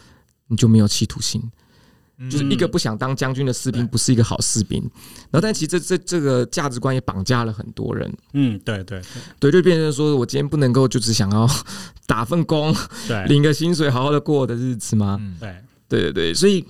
[0.47, 1.41] 你就没有企图心。
[2.29, 4.81] 就是一个不想当将军的士兵，不是一个好士兵。
[5.29, 8.11] 然后，但其实这这这个价值观也绑架了很多人。
[8.33, 9.01] 嗯，对对
[9.39, 11.47] 对，就变成说我今天不能够就只想要
[12.05, 12.75] 打份工，
[13.07, 15.19] 对，领个薪水，好好的过我的日子吗？
[15.39, 15.55] 对
[15.87, 16.65] 对对对，所以。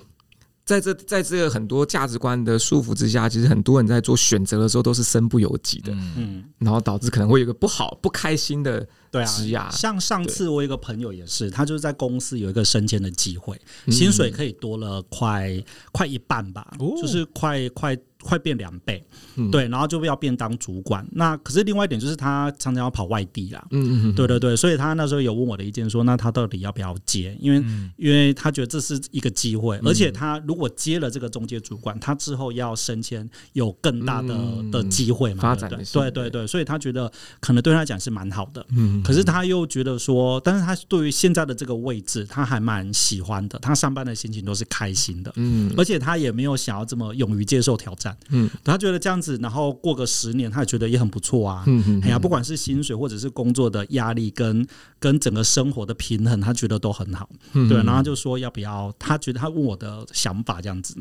[0.64, 9.22] 在这在这个很多价值观的束缚之下，其实很多人在做选择的时候都是身不由己的，嗯，然后导致可能会有一个不好、不开心的对
[9.54, 9.70] 啊。
[9.70, 17.96] 像上次我有一个朋友也是，他就是在公司有一个升迁的机会，薪水可以多了快快一半吧，就是快快。
[18.22, 19.04] 快变两倍，
[19.36, 21.06] 嗯、对，然后就要变当主管。
[21.12, 27.36] 那可是另外一点就是他常常要跑外地啦，嗯嗯，对对对，所以他那时候有问我的意见，说那他到底要不要接？
[27.40, 36.10] 因为、嗯、因为他觉得这是一个机会，而且他如果接了这个中介主管，他之后要升迁有更大的、嗯、的机会嘛，发展对对？
[36.10, 38.64] 对对，所以他觉得可能对他讲是蛮好的。
[38.70, 48.11] 嗯，可是他又觉得说，但是他对于现在的这个位置，他还蛮喜欢的，他上班的心情都是开心的，嗯，而且他也没有想要这么勇于接受挑战。
[48.30, 51.64] 嗯，他觉得这样子，然后过个十年，他也觉得也很不错啊。
[51.66, 54.66] 嗯嗯，哎呀，不管是薪水或者是工作的压力跟
[54.98, 57.28] 跟整个生活的平衡，他觉得都很好。
[57.52, 58.92] 对，然后就说要不要？
[58.98, 60.96] 他觉得他问我的想法这样子。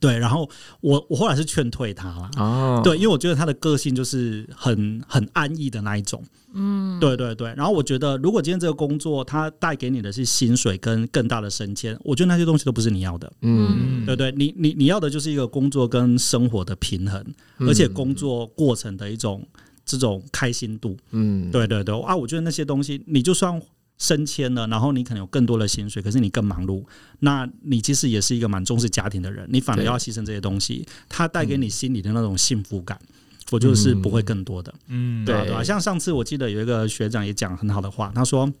[0.00, 0.48] 对，然后
[0.80, 2.30] 我我后来是劝退他了。
[2.38, 6.24] 哦，对，因为我觉得他的个性就是很很安逸的那一种。
[6.54, 7.54] 嗯，对对对。
[7.54, 13.30] 然后我觉得，如果今天这个工作它带给你的是薪水跟更大的升迁，我觉得那些东西都不是你要的。
[13.42, 17.22] 嗯，对对，你你你要的就是一个工作跟生活的平衡，
[17.58, 19.46] 而且工作过程的一种
[19.84, 20.96] 这种开心度。
[21.10, 21.94] 嗯，对对对。
[22.00, 23.60] 啊，我觉得那些东西，你就算。
[24.00, 26.82] 升迁了，然后你可能有更多的薪水，可是你更忙碌，
[27.20, 32.98] 那你其实也是一个蛮重视家庭的人，你反而要牺牲这些东西，它带给你心里的那种幸福感，
[33.52, 34.74] 我觉得是不会更多的。
[34.88, 38.52] 嗯，对对，像上次我记得有一个学长也讲很好的话，他说。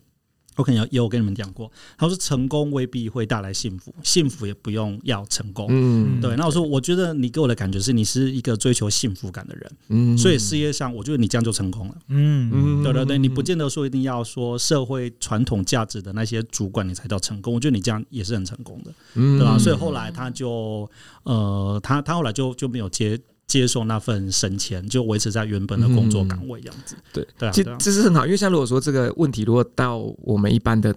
[0.56, 5.66] 我可能也有跟你们讲过，他说成功未必会带来幸福，幸福也不用要成功。
[5.70, 6.36] 嗯，对。
[6.36, 9.72] 那我说，我觉得你给我的感觉是你是一个追求幸福感的人。
[9.88, 11.94] 嗯，所以事业上，我觉得你这样就成功了。
[12.08, 19.56] 嗯嗯，对对对，你不见得说一定要说社会传统价值的那些主管你才叫成功，我觉得你这样也是很成功的，对吧？
[19.58, 20.90] 所以后来他就
[21.22, 23.18] 呃，他他后来就就没有接。
[23.50, 26.94] 接受那份升迁，就维持在原本的工作岗位这样子。
[27.12, 30.94] 对对啊，这这是很好，因为像如果说这个问题如果到我们一般的。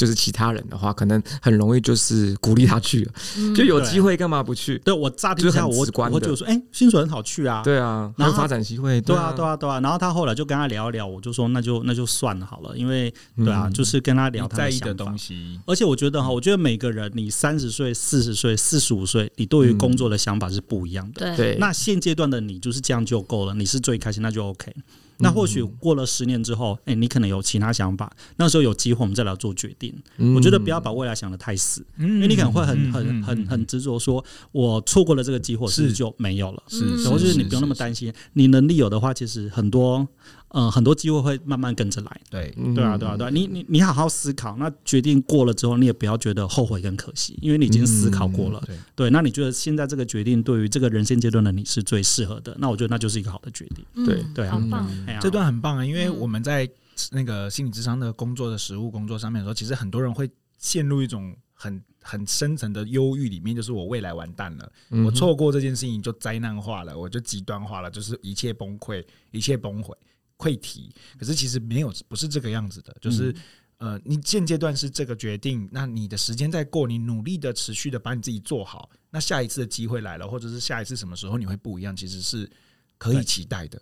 [0.00, 3.06] 就是其他人的话，可能很容易就是鼓励他去，
[3.54, 4.78] 就有机会干嘛不去？
[4.78, 9.78] 对我乍听之下，我我就说，哎，薪水很好去啊，对啊，然后发展机会，对啊，对啊，对啊。
[9.80, 15.60] 然后他后来就跟他聊一聊，我就说，那就那就算了好了，因为对啊，就是跟他聊他在意的东西。
[15.66, 21.36] 而且我觉得哈，我觉得每个人，你三十岁、四十岁、四十五岁，你对于工作的想法是不一样的。
[21.36, 24.74] 对，那现阶段的你就是这样就够了，你是最开心，那就 OK。
[25.20, 29.94] 那或许过了十年之后，哎、欸，你可能有其他想法，那时候有机会我们再来做决定。
[30.18, 36.62] 嗯、我觉得不要把未来想得太死，嗯、因为你可能会很很很很执着，说我错过了这个机会，是不是就没有了？
[36.68, 40.08] 是，然后就是你不用那么担心，你能力有的话，其实很多。
[40.52, 42.20] 嗯、呃，很多机会会慢慢跟着来。
[42.28, 43.30] 对，对啊，对啊，对啊。
[43.30, 48.58] 你你你好好思考，那决定过了之后，你也不要觉得后悔跟可惜，因为你已经思考过了。
[48.62, 52.56] 嗯、对，对，那你觉得现在这个决定对于这个人生阶段的你是最适合的？
[52.58, 53.84] 那我觉得那就是一个好的决定。
[53.94, 54.88] 嗯、对，对啊，很棒。
[55.20, 56.68] 这段很棒啊，因为我们在
[57.12, 69.96] 那个心理智商的工作的实务工作上面的时候，其实很多人会陷入一种很很深层的忧郁里面，就是我未来完蛋了，嗯、我错过这件事情就灾难化了，我就极端化了，就是一切崩溃，一切崩毁。
[70.40, 72.96] 溃堤，可是其实没有，不是这个样子的。
[72.98, 73.34] 就是，
[73.76, 82.50] 呃，你现阶段是这个决定，那你的时间在过，你努力的、持续的把你自己做好，那下一次的机会来了，或者是下一次什么时候你会不一样，其实是
[82.96, 83.80] 可以期待的。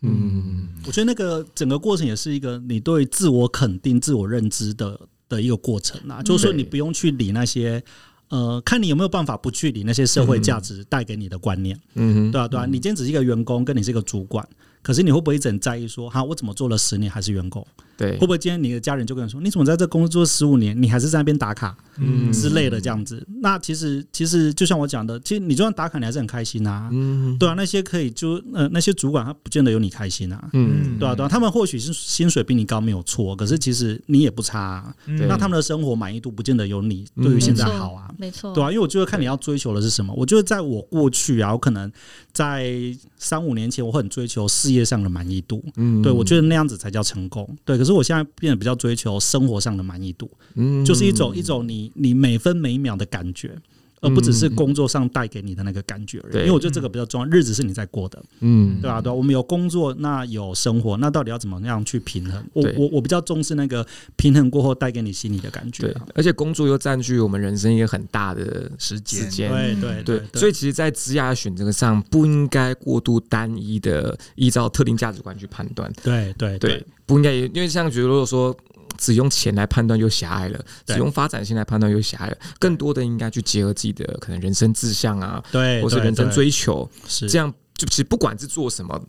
[0.00, 6.20] 嗯，我觉得那个整个过程也是一个你对自我肯定、自我认知的的一个过程啊。
[6.20, 7.80] 就是说，你不用去理那些，
[8.28, 11.80] 呃，看你有没有办法不去理那些社会价值带给你的观念。
[11.94, 12.66] 嗯，对啊，对啊。
[12.66, 14.44] 你今天只是一个员工，跟你是一个主管。
[14.82, 17.66] 可是你会不会一直很在意说，哈，我怎么做了十年还是员工？
[17.96, 22.32] 对，会不会今天你的家人就跟你说，你怎么在这工作做十五年，你还是在那边打卡，嗯。
[22.32, 23.24] 之类的这样子？
[23.40, 41.92] 那其实其实就像我讲的，其实你就算打卡，你还是很开心啊，嗯，对啊，那些可以就呃那些主管他不见得有你开心啊，嗯，对啊对啊，他们或许是薪水比你高没有错，可是其实你也不差啊，那他们的生活满意度不见得有你对于现在好啊，没错，对啊，因为我觉得看你要追求的是什么，我觉得在我过去啊，我可能
[42.32, 42.74] 在
[43.18, 53.56] 三五年前，我很追求事业上的满意度，嗯，对我觉得那样子才叫成功，对，可是我现在变得比较追求生活上的满意度，嗯，就是一种一种你你每分每秒的感觉。
[54.02, 57.26] 而不只是工作上带给你的那个感觉而已，因为我觉得这个比较重要。
[57.28, 59.00] 日子是你在过的，嗯，对吧？
[59.00, 62.44] 对，我们有工作，那有生活，那到底要怎么样去平衡？
[62.52, 63.86] 我我我比较重视那个
[64.16, 65.84] 平衡过后带给你心里的感觉。
[65.84, 69.48] 对，而且工作又占据我们人生一个很大的时间。
[69.48, 75.90] 对对对，所以其实，在职涯选择上，不应该过度单一的依照特定价值观去判断。
[76.02, 78.56] 对对对，不应该，因为像觉得如果说。
[79.02, 82.36] 只用钱来判断又狭隘了，只用发展性来判断又狭隘了。
[82.60, 87.52] 更多的应该去结合自己的可能人生志向啊，对，或是人生追求，是这样。
[87.74, 89.04] 就其实不管是做什么，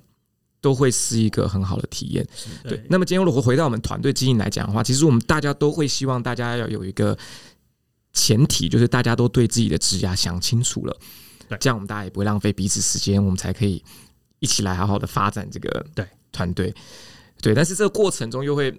[0.62, 2.28] 都会是一个很好的体验。
[2.64, 2.84] 对。
[2.90, 7.16] 那么今天如果回到我们团队经营来讲的话，其实我们大家都会希望大家要有一个
[8.14, 10.98] 前提，就是大家都对自己的职涯想清楚了，
[11.60, 13.84] 这样我们大家也不会浪费彼此时间，我们才可以
[14.40, 16.74] 一起来好好的发展这个对团队。
[17.42, 18.74] 对，但是这个过程中又会。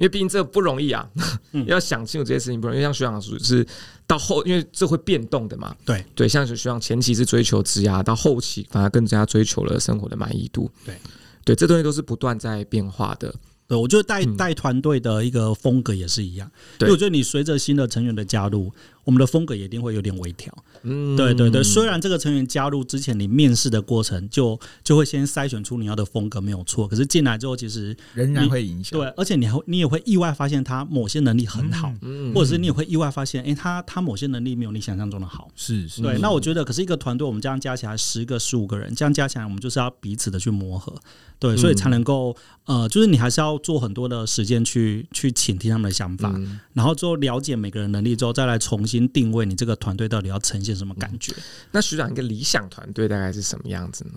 [0.00, 1.06] 因为毕竟这不容易啊，
[1.68, 2.80] 要想清楚这些事情不容易。
[2.80, 3.64] 因为像学长说是
[4.06, 5.76] 到后，因为这会变动的嘛。
[5.84, 10.70] 对对，像学长前期是追求质押，到后期反而更加追求了生活的满意度。
[10.86, 10.96] 对
[11.44, 13.34] 对，这东西都是不断在变化的。
[13.68, 16.50] 对，我觉得带带团队的一个风格也是一样。
[16.78, 18.72] 对，因为我觉得你随着新的成员的加入，
[19.10, 20.56] 我我们的风格也一定会有点微调。
[20.82, 21.60] 嗯，对对对。
[21.64, 28.96] 虽然这个成员加入之前，你面试的过程就就会先筛选出你要的风格没有错，可是进来之后，其实仍然会影响。
[28.96, 35.50] 对，而且你还你也会意外发现他某些能力很好，嗯，或者是你也会意外发现，哎，他他某些能力没有你想象中的好。
[35.56, 36.00] 是是。
[36.00, 40.94] 对，那我觉得，可是一个团队，我们这样加起来十个、十五个人，这样加起来，我们就是要彼此的去磨合。
[41.40, 51.32] 对，所以才能够呃，就是你还是要做很多的时间去去倾听他们的想法，嗯、然后之后了解每个人能力之后，再来重新定位你这个团队到底要呈现什么感觉。
[51.32, 54.12] 嗯、那徐长一个理想团队大概是什么样子呢？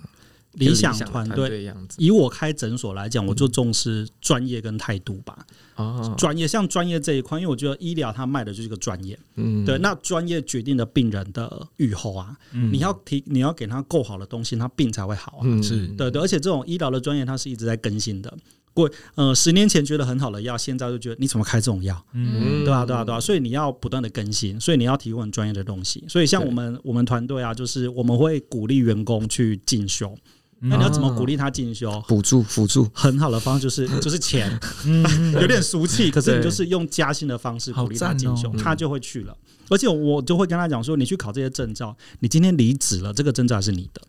[0.52, 5.44] 理想团队样子，以我开诊所来讲，我就重视专业跟态度吧。
[5.74, 9.18] 哦，专业像专业这一块，因为我觉得医疗它卖的就是个专业。
[9.34, 12.36] 嗯，对，那专业决定了病人的预后啊。
[12.52, 15.40] 嗯，你要提，你要给他够好的东西，他病才会好啊。
[15.42, 18.32] 嗯，是对对，而且这种医疗的专业，它是一直在更新的。
[18.74, 22.04] 过呃，十年前觉得很好的药，现在就觉得你怎么开这种药？
[22.12, 23.20] 嗯，对啊，对啊，对啊。
[23.20, 26.04] 所以你要不断的更新，所以你要提供很专业的东西。
[26.08, 30.14] 所以像我们我们团队啊，就是我们会鼓励员工去进修。
[30.66, 32.02] 那你要怎么鼓励他进修？
[32.08, 34.50] 补助辅助，很好的方式就是就是钱，
[35.34, 39.36] 有点俗气，可是你就是用加薪的方式鼓励他进修，他就会去了。
[39.68, 44.02] 而且我就会跟他讲说，你去考这些证照，你今天离职了，这个证照还是你的，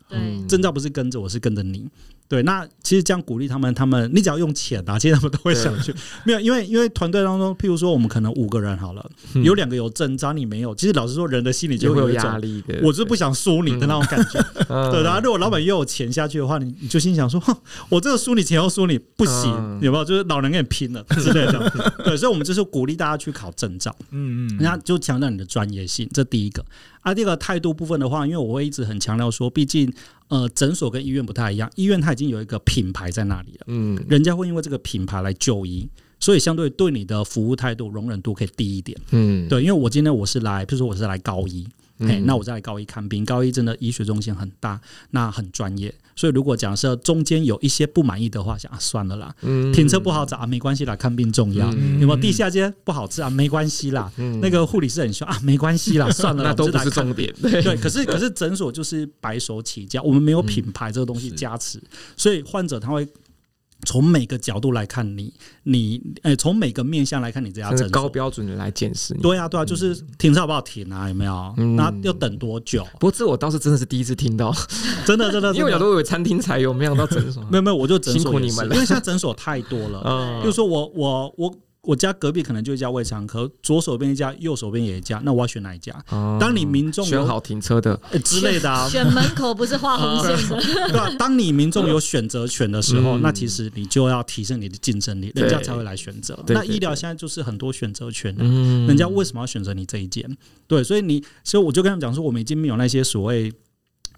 [0.48, 1.88] 证照不是跟着我，是跟着你。
[2.28, 5.94] 对，那其实这样鼓励他们，他们你只要用钱啊，其实他们都会想去。
[6.26, 9.10] 没有，因为因为团队当中，譬如说我们可能五个人好了，
[9.44, 10.74] 有两个有证照，你没有。
[10.74, 12.80] 其实老实说，人的心里就会有压力的。
[12.82, 14.44] 我就是不想输你的那种感觉。
[14.90, 17.40] 对，然后如果老板又有钱下去的话，你你就心想说，
[17.88, 20.04] 我这个输你钱又输你，不行，有没有？
[20.04, 21.94] 就是老娘跟你拼了之类的。
[22.04, 23.94] 对，所以我们就是鼓励大家去考证照。
[24.10, 26.64] 嗯嗯，人家就强调你的专业性，这第一个。
[27.00, 29.92] 啊，第二个态度部分的话，因为我会一直很强调说，毕竟
[30.28, 41.66] 呃，诊所跟医院不太一样，医院它已经有一个品牌在那里了，嗯，人家会因为这个品牌来就医，所以相对对你的服务态度容忍度可以低一点，嗯，对，因为我今天我是来，比如说我是来高医。
[41.98, 44.80] 哎，那我再来高一看病，高一真的医学中心很大，
[45.10, 45.94] 那很专业。
[46.14, 51.70] 所以如果假设中间有一些不满意的话，想啊算了啦，嗯、停车不好找啊，没关系啦，看病重要。
[51.76, 53.28] 嗯、有没有地下街不好吃啊？
[53.28, 57.32] 没关系啦，嗯、那个护理师很凶啊，没关系啦，算了啦， 那都不是重点。
[57.42, 61.84] 对，对，可是可是诊所就是白手起家，我们没有品牌这个东西加持，嗯、
[62.16, 63.06] 所以患者他会。
[63.84, 65.32] 从每个角度来看你，
[65.64, 69.20] 你诶，从、欸、每个面向来看你这家诊所，高标准的来检视你。
[69.20, 71.08] 对啊，对啊，就是停车好不好停啊？
[71.08, 71.54] 有没有？
[71.56, 72.84] 嗯、那要等多久？
[72.94, 74.52] 不过这我倒是真的是第一次听到，
[75.06, 80.02] 真的 真的，因为有时候以为餐厅才有，没想到诊所没有没有，我就诊所辛苦你们了，因为现在诊所太多了。
[80.06, 81.54] 嗯，就是说我我我。
[81.86, 85.94] 我家隔壁可能就一家胃肠科，左手边一家，右手边也一家，那我要选哪一家？
[86.40, 91.08] 当你民众选好停车的之类的啊，选门口不是画红线的， 对吧？
[91.18, 96.38] 当你民众有选择权的时候，那其实你就要提升你的竞争力，人家才会来选择。
[96.48, 98.34] 那医疗现在就是很多选择权，
[98.86, 100.36] 人家为什么要选择你这一间？
[100.66, 103.52] 对，所以你，所以我就跟他们讲说，我们已经没有那些所谓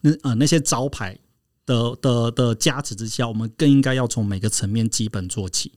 [0.01, 1.19] 那呃那些招牌
[1.67, 5.71] 的的的加持之下，我们更应该要从每个层面基本做起。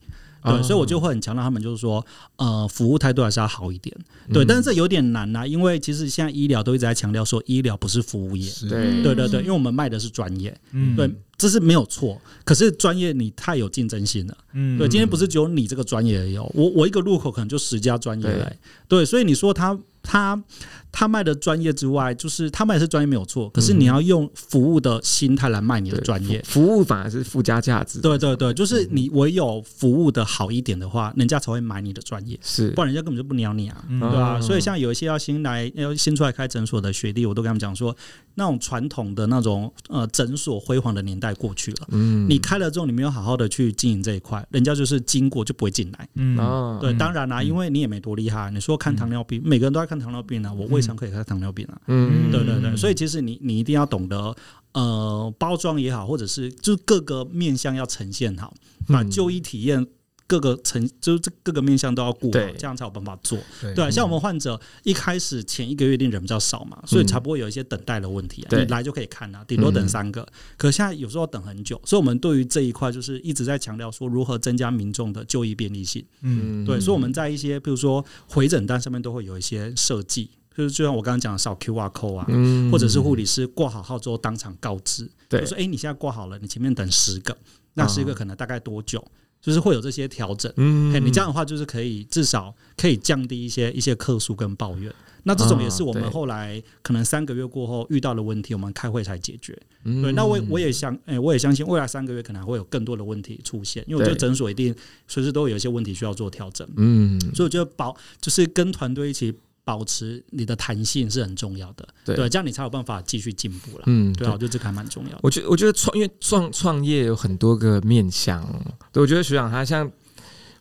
[0.44, 2.06] 对，所以我就会很强调他们，就是说，
[2.38, 3.96] 呃，服务态度还是要好一点。
[4.34, 8.52] 对，但是这有点难呐、啊，因为其实现在医疗都一直在强调说，医疗不是服务业。
[8.70, 10.56] 对，对对对，因为我们卖的是专业。
[10.72, 11.08] 嗯，对，
[11.42, 12.22] 这是没有错。
[12.44, 14.38] 可是专业你太有竞争性了。
[14.54, 16.38] 嗯，对，今天不是只有你这个专业而已。
[16.38, 18.58] 我我一个入口可能就十家专业来。
[18.88, 19.78] 对，所以你说他。
[20.04, 20.44] 他
[20.92, 28.02] 他卖的专业之外，就是他卖的是专业没有错，可是你要用服务的心态来卖你的专业，服务反而是附加价值。
[28.02, 34.42] 对对对，就是你唯有服务的好一点的话，人家才会买你的专业，是，不然人家根本就不鸟你啊，对吧？
[34.42, 37.96] 所以像有一些要新来要新出来开诊所的学弟，我都跟他们讲说，
[38.34, 50.02] 那种传统的那种呃诊所辉煌的年代过去了，嗯，你开了之后，你没有好好的去经营这一块，人家就是经过就不会进来，嗯，对，当然啦，因为你也没多厉害，你说看糖尿病，每个人都在看。
[50.02, 54.36] 糖尿病啊，我胃肠可以看糖尿病啊，嗯，对对对，所以其实你你一定要懂得，
[54.74, 58.52] 呃，包装也好，或者是就是各个面向要呈现好，
[58.88, 59.86] 把就医体验
[60.32, 63.38] 各个层，就是这各个面向都要顾好，这样才有办法做。
[63.60, 68.48] 对，对，像我们患者一开始前一个月定人比较少嘛，所以才不会有一些等待的问题啊。
[68.58, 76.02] 你来就可以看啊，顶多等三个，可现在有时候等很久，所以我们对于这一块就是一直在强调说如何增加民众的就医便利性。
[76.22, 82.26] 嗯，对，所以我们在一些比如说回诊单上面都会有一些设计，就是就像我刚刚讲的扫 QR code 啊，
[82.72, 87.38] 或者是护理师挂好号之后当场告知，就，说哎，你现在挂好了，你前面等十个，
[87.74, 89.06] 那十个可能大概多久？
[89.42, 94.94] 就是会有这些调整，嗯，你这样的话就是可以至少可以降低一些一些客诉跟抱怨。
[95.24, 99.56] 那这种也是我们后来可能三个月过后遇到的问题，我们开会才解决。
[99.84, 104.74] 对，那我我也相，哎，我也相信未来三个月可能还会有更多的问题出现，因为我觉得诊所一定
[105.08, 106.68] 随时都有一些问题需要做调整。
[106.76, 109.32] 嗯，所以我觉得保就是跟团队一起
[109.64, 113.84] 保持你的弹性是很重要的，对，这样你才有办法继续进步了。
[113.86, 115.20] 嗯，对啊，我觉得这个还蛮重要的。
[115.22, 118.44] 我觉得，我觉得创，因为创创业有很多个面向，
[118.92, 119.90] 对，我觉得学长他像，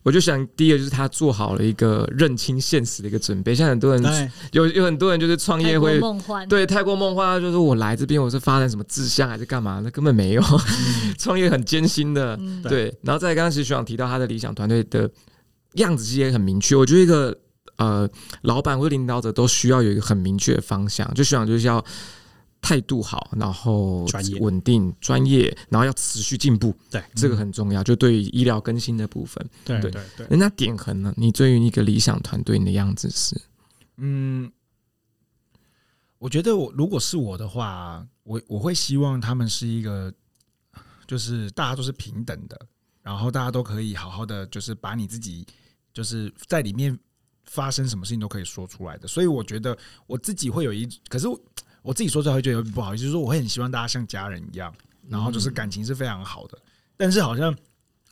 [0.02, 3.54] 我就想第一个就是他做好了一个认清现实的一个准备。
[3.54, 9.80] 像很多人有有很多人就是创业会梦幻，对，太过梦幻，就是我来这边我是发展什么志向还是干嘛？
[9.82, 10.42] 那根本没有，
[11.18, 12.94] 创、嗯、 业很艰辛的，嗯、对。
[13.02, 15.10] 然后再刚刚其实学长提到他的理想团队的
[15.76, 17.36] 样子其实也很明确，我觉得一个。
[17.80, 18.06] 呃，
[18.42, 21.82] 老板或者领导者都需要有一个很明确的方向，就希望就是要
[22.60, 24.04] 态度好，然后
[24.38, 26.76] 稳定、专业，然后要持续进步。
[26.90, 27.82] 对，这个很重要。
[27.82, 30.26] 就对于医疗更新的部分，对对对。
[30.28, 31.14] 人家点恒呢？
[31.16, 33.34] 你对于一个理想团队，你的样子是？
[33.96, 34.52] 嗯，
[36.18, 40.12] 我觉得我如果是我的话，我我会希望他们是一个，
[41.06, 42.60] 就是大家都是平等的，
[43.00, 45.46] 然后大家都可以好好的，就是把你自己
[45.94, 46.98] 就是在里面。
[47.44, 49.76] 发生什么事情都可以说出来的，所以我觉得
[50.06, 51.26] 我自己会有一，可是
[51.82, 54.74] 我自己说出来会觉得有点不好意思，就是说我会很希望大家像家人一样，
[55.08, 56.58] 然后就是感情是非常好的。
[56.96, 57.56] 但是好像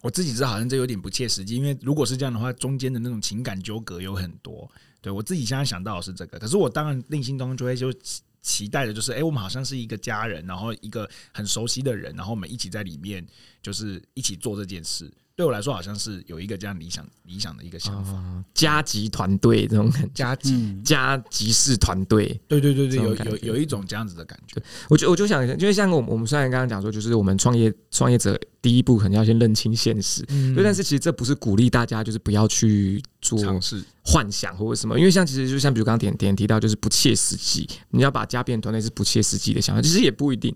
[0.01, 4.71] 我自己知道，好像这有点不切实际，因为如果是这样的话，中间的那种情感纠葛有很多。
[5.01, 7.93] 对我自己现在想到的是这个，可是我当然内心当中就会就
[8.41, 13.25] 期待的就是，哎，我们好像是一个家人，然后一个很熟悉的人，然后我们一起在里面，
[13.63, 15.13] 就是一起做这件事。
[15.39, 24.61] 对我来说，好像是有一个这样理想理想的一个想法，哦、家级团队这种感觉，加级、嗯、家级式团队，对对对对，有有有一种这样子的感觉。
[24.89, 40.53] 我就我就想，因为像我们我们虽然刚刚讲说，就是我们创业创业者第一步可能要先认清现实，嗯，但是其实这不是鼓励大家就是不要去做尝试幻想或者什么，因为像其实就像比如刚刚点点提到，就是不切实际，你要把家变团队是不切实际的想法，其实也不一定。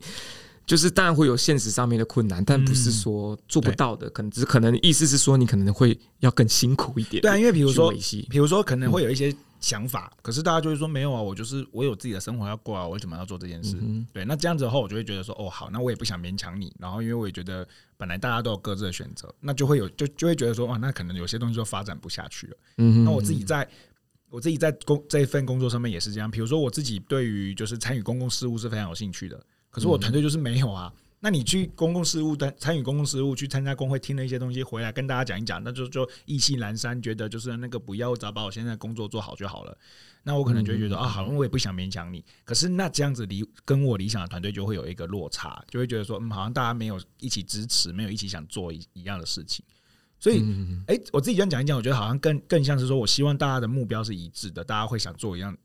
[0.64, 7.20] 就是当然会有现实上面的困难，但不是说做不到的，可能只是可能意思是说你可能会要更辛苦一点。
[7.20, 7.92] 对啊，因为比如说，
[8.30, 13.76] 比如说可能会有一些想法，可是大家就会说没有啊，我就是我有自己的生活要过啊，我为什么要做这件事？
[14.12, 16.72] 对，那这样子的话，我就会觉得说，哦，好，那我也不想勉强你。
[16.78, 22.56] 然后因为我也觉得本来大家都有各自的选择，那就会有就就会觉得说，哇，那可能有些东西就发展不下去了。
[22.78, 23.68] 嗯，那我自己在
[24.30, 26.30] 我自己在工这一份工作上面也是这样。
[26.30, 29.44] 比如说我自己对于就是参与公共事务是非常有兴趣的。
[29.72, 39.76] 可是我团队就是没有啊，那你去公共事务的参与公共事务，去参加工会，听了一些东西回来跟大家讲一讲，那就就意兴阑珊，觉得就是那个不要，只要把我现在工作做好就好了。
[40.24, 42.24] 那我可能就会觉得啊，好，我也不想勉强你。
[42.44, 49.64] 可是那这样子理跟我理想的团队就会有一个落差，就会觉得说，嗯，好像大家没有一起支持，没有一起想做一一样的事情。
[50.20, 50.44] 所以，
[50.86, 55.56] 哎，我自己这样讲一讲，我觉得好像更更像是说，我希望大家的目标是一致的，大家会想做一样，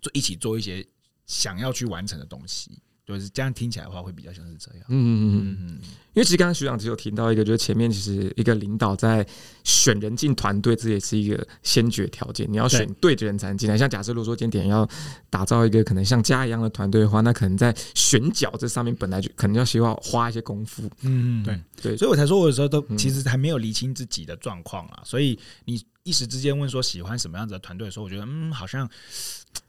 [0.00, 0.84] 做一起做一些
[1.26, 2.80] 想要去完成的东西。
[3.04, 4.84] 就是这样听起来的话，会比较像是这样。
[4.88, 5.68] 嗯嗯嗯嗯，
[6.14, 9.26] 因为其实刚刚学长只有提到一个，就是前面其实一个领导在
[9.64, 12.50] 选人进团队，这也是一个先决条件。
[12.50, 13.76] 你要选对的人才能进来。
[13.76, 14.88] 像假设如果说今天要
[15.28, 20.88] 打造一个可能像家一样的团队的话，那可能在选角这上面本来就可能要需要花一些功夫。
[21.00, 25.02] 嗯，对对，所以我才说我有时候都其实还没有理清自己的状况啊。
[25.04, 28.88] 所以你一时之间问说喜欢什么样子的团队的时候，我觉得嗯，好像。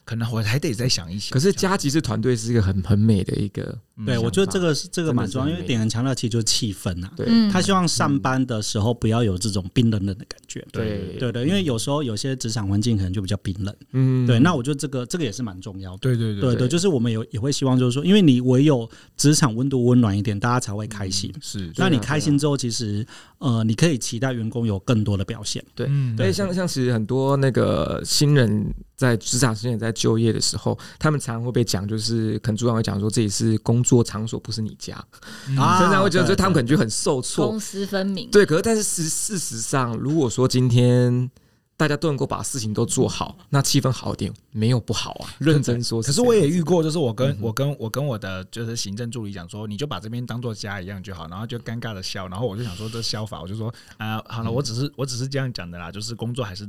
[0.06, 1.32] 可能我还得再想一想。
[1.32, 7.10] 可是加急式团队是一个很很美的一个，对，我觉得这个是这个蛮重要，因为点很强调其实就是气氛呐。
[7.16, 10.66] 对，他希望上班的时候不要有这种冰冷冷的感觉。
[10.72, 13.76] 对对对，因为有时候有些职场环境可能就比较冰冷。
[13.91, 14.39] 嗯，对。
[14.39, 15.97] 那我觉得这个这个也是蛮重要的。
[15.99, 21.34] 对对对对，就是我们有也会希望就是说，因为你唯有职场温度温暖一点，大家才会开心。
[21.41, 23.06] 是，那你开心之后，其实
[23.38, 25.64] 呃，你可以期待员工有更多的表现。
[25.74, 28.74] 对，对，像像其实很多那个新人。
[28.95, 34.96] 在职场新人，在就业的时候，他们常常会被讲，就是可能主管会讲说，这里是工作场所，不是你家。
[35.58, 38.30] 啊，现在会觉得，就他们可能就很受挫，公私分明。
[38.30, 41.30] 对，可是但是事事实上，如果说今天
[41.78, 45.30] 大家都能够把事情都做好，那气氛好一点，没有不好啊。
[45.39, 53.68] 认真说，可是我也遇过，就是我跟我跟我跟我的就是行政助理讲说，你就把这边当做家一样就好，然后就尴尬的笑，然后我就想说这笑法，我就说
[53.98, 56.68] 啊、呃，好了，我只是我只是这样讲的啦，就是工作还是。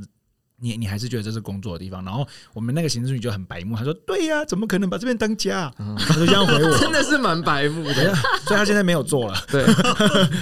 [0.57, 9.37] 你你还是觉得这是工作的地方，然后我们那个行政助理就很白目，他说：“对呀、啊，怎么可能把这边当家？” 他就这样回我， 真的是蛮白目的，所以他现在没有做了。
[9.49, 9.65] 对，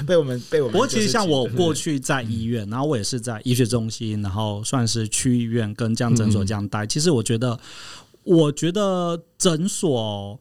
[0.05, 0.72] 被我们被我们。
[0.72, 6.86] 不过其实像我过去在医院，然后我也是在医学中心，然后算是区医院跟这样诊所这样待。
[6.86, 7.59] 其实我觉得，
[8.24, 10.39] 我觉得诊所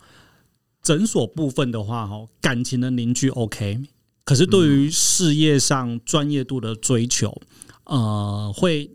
[0.83, 3.81] 诊所部分的话，哈，感情的凝聚 OK，
[4.25, 7.41] 可是对于事业上专业度的追求，
[7.85, 8.91] 呃，会。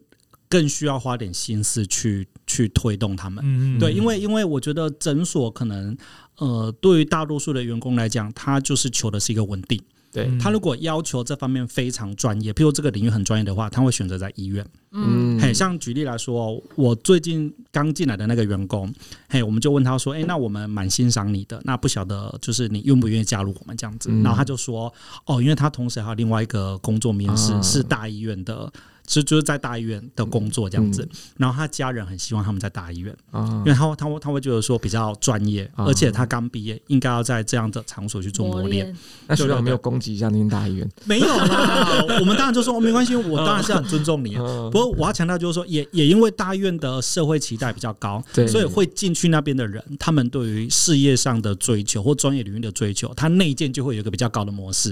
[0.49, 5.97] 更需要花点心思去去推动他们，嗯、对，因为因为我觉得诊所可能，
[6.37, 9.81] 呃，对于大多数的员工来讲，他就是求的是一个稳定。
[10.09, 14.65] 对，他如果要求这方面非常专业，譬如这个领域很专业的话，他会选择在医院。
[14.91, 18.91] 嗯，嘿，像举例来说，我最近刚进来的那个员工，
[19.27, 24.91] 嘿，我们就问他说：“哎、欸，那我们蛮欣赏你的，那不晓得就是你愿不愿意加入我们这样子？”然后他就说
[25.27, 28.71] ：“哦，因为他同时还有另外一个工作面试是大医院的。”
[29.07, 38.93] 其实就是在大医院的工作这样子，然后他家人很希望他们在大医院，因为他他会他会觉得说比较专业，而且他刚毕业，应该要在这样的场所去做磨练。
[39.25, 40.87] 那学长没有攻击一下那间大医院？
[41.05, 44.35] 没有啦，我们当然就说没关系，我当然是很尊重你。
[44.69, 54.89] 不过我要强调就是说，也也因为大医院的社会期待比较高，所以会进去那边的人，他们对于事业上的追求或专业领域的追求，他内建就会有一个比较高的模式。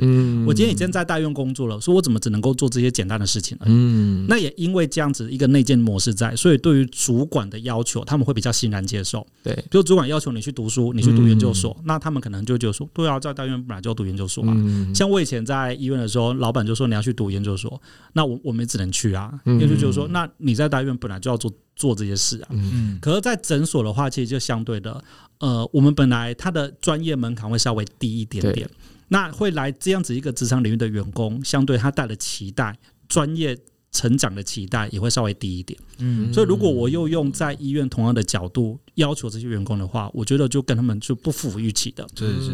[0.47, 3.65] 我今天已经在大医院工作了，说我怎么只能够做这些简单的事情呢？
[3.67, 4.04] 嗯。
[4.05, 9.25] 嗯，那也因为这样子一个内建模式在，所以对于主管的要求，他们会比较欣然接受。
[9.43, 14.53] 对，比如主管要求你去读书，你去读研究所，嗯、那他们可能就觉得说，对啊，在大医院本来就要读研究所嘛。
[14.55, 17.81] 嗯、像我以前在医院的时候，老板就说你要去读研究所，
[18.13, 22.47] 那我我们也只能去啊，因为就觉得说，那你在大医院本来就要做做这些事啊。
[22.51, 25.03] 嗯，可是，在诊所的话，其实就相对的，
[25.39, 28.69] 呃，我们本来他的专业门槛会稍微低一点点，
[29.07, 32.77] 那会来这样子一个职场领域的员工，相对他带的期待
[33.07, 33.57] 专业。
[33.95, 42.05] 成长的期待也会稍微低一点，嗯，所以如果我又用在医院同样的角度要求这些员工的话，我觉得就跟他们就不符预期的，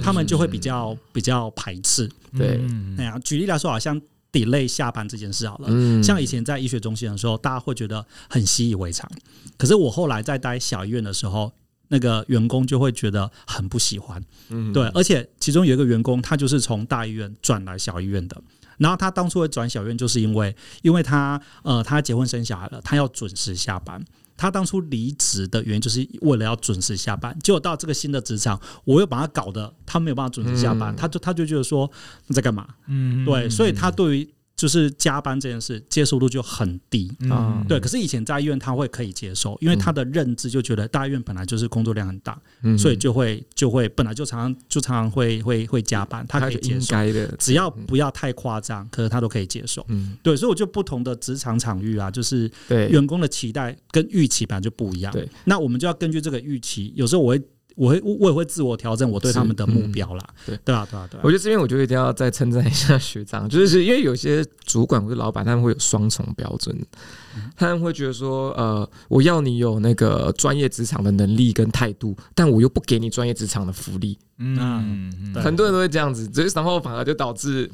[0.04, 2.62] 他们就会比较比较排斥，对，
[3.00, 4.00] 哎呀，举例来说，好像
[4.32, 9.10] delay 下班这件事好了，像以前在医学中心的时候，大家会觉得很习以为常，
[9.58, 11.52] 可是我后来在待小医院的时候，
[11.88, 18.40] 那个员工就会觉得很不喜欢，嗯，对，而且其中有一个员工，他就是从大医院转来小医院的。
[18.78, 24.04] 然后他当初会转小院，就是因为，因为他呃，他结婚生小孩了，他要准时下班。
[24.38, 27.38] 他当初离职的原因，就是为了要准时下班。
[27.44, 31.90] 结果到这个新的职场，我又把他搞得他没有办法准时下班，他就他就觉得说
[32.28, 32.68] 你在干嘛？
[32.88, 34.34] 嗯，对，所以他对于。
[34.62, 37.80] 就是加班这件事接受度就很低，嗯，对。
[37.80, 46.96] 可是以前在医院他会可以接受，因为他的认知就觉得大医院本来就是工作量很大，嗯，所以就会就会本来就常常就常常会会会加班，他可以接受，
[47.40, 50.38] 只要不要太夸张，可是他都可以接受，嗯，对。
[50.38, 55.28] 所以我就不同的职场场域啊，就是对员工的期待跟预期本来就不一样，对。
[55.46, 57.42] 那我们就要根据这个预期，有时候我会。
[57.82, 60.56] 我会我也会自我调整我对他们的目标啦，对。
[60.64, 61.22] 对啊对啊对啊。
[61.24, 66.80] 我觉得这边我就一定要再称赞一下学长，就是因为有些主管或者老板他们会有双重标准，
[67.58, 77.68] 他们会觉得说，呃，我要你有那个专业职场的能力跟态度，但我又不给你专业职场的福利，嗯，很多人都会这样子，所以然后反而就导致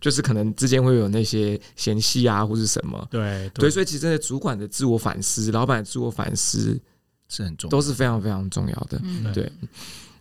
[0.00, 3.50] 就是可能之间会有那些嫌隙啊，或是什么，对。
[3.52, 6.80] 对，所以其实真的主管的自我反思，老板的自我反思。
[7.28, 9.00] 是很重要，都是非常非常重要的。
[9.02, 9.50] 嗯、对，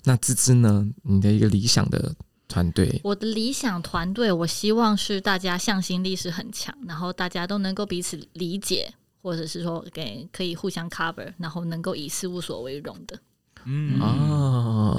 [0.04, 0.88] 那芝芝呢？
[1.04, 2.16] 你的一个理想的
[2.48, 3.02] 团队？
[3.04, 13.20] 我的理想团队，我希望是大家向心力是很强，然后大家都能够彼此理解，或者是说给可以互相 cover，然后能够以事务所为荣的。
[13.66, 14.96] 嗯啊。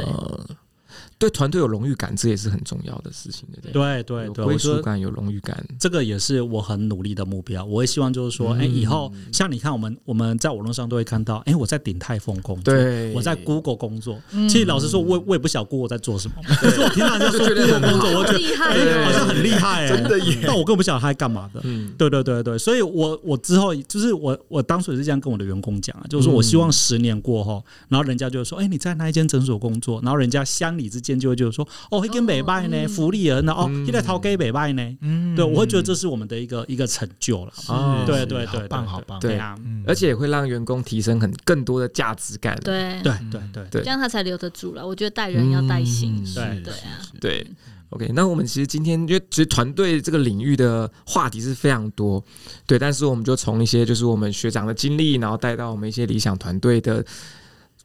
[1.18, 3.72] 对对团队有荣誉感，这也是很重要的事情，对不对？
[3.72, 7.64] 对对对，归属感有荣誉感，这个也是我很努力的目标。
[7.64, 14.20] 我也希望就是说，哎，以后像你看，我们我们在网络上都会看到，哎，我在鼎泰丰工作，对，我在 Google 工作。
[14.30, 16.36] 其实老实说，我我也不晓得 Google 在做什么。
[16.60, 20.44] 可是我听到就说 Google 工作，我觉得哎，好像很厉害，真的耶。
[20.46, 21.60] 但我更不晓得他在干嘛的。
[21.64, 30.00] 嗯，对对对对，所以我我之后就是我我当初也是这样跟我的员工讲啊，就是说我希望十年过后，然后人家就说，哎，你在那一间诊所工作？
[30.02, 31.66] 然后人家乡里之间就会就说。
[31.90, 43.00] 哦，一根北拜呢，福利人呢，哦，现在掏给北拜呢，嗯，对，我会觉得这是我们的一个一个成就了，哦，对对对，棒好棒，对啊，而且也会让员工提升很更多的价值感，对。
[43.02, 43.64] 对对对。
[43.70, 44.86] 对，这样他才留得住了。
[44.86, 47.46] 我觉得带人要带心，对对啊，对
[47.90, 52.22] ，OK，那我们其实今天因为其实团队这个领域的话题是非常多，
[52.66, 57.04] 对，但是我们就从一些就是我们学长的经历，然后带到我们一些理想团队的。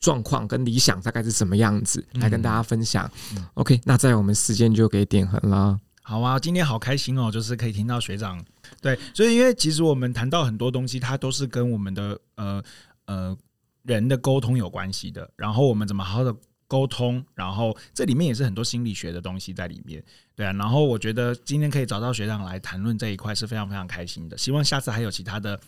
[0.01, 3.09] 状况跟理想大概是什么样子，来跟大家分享。
[3.35, 5.79] 嗯、OK，那在我们时间就给点横了。
[6.01, 8.43] 好啊，今天好开心哦，就是可以听到学长。
[8.81, 12.63] 对，所以因为其实我们谈到很多东西，它都是跟我们的呃
[13.05, 13.37] 呃
[13.83, 15.29] 人的沟通有关系的。
[15.37, 16.35] 然后我们怎么好好的
[16.67, 20.03] 沟通，然后这里面也是很多心理学的东西在里面。
[20.35, 24.35] 对啊，然后我觉得今天可以找到学长来谈论这一块是非常非常开心的。
[24.35, 25.59] 希望下次还有其他的。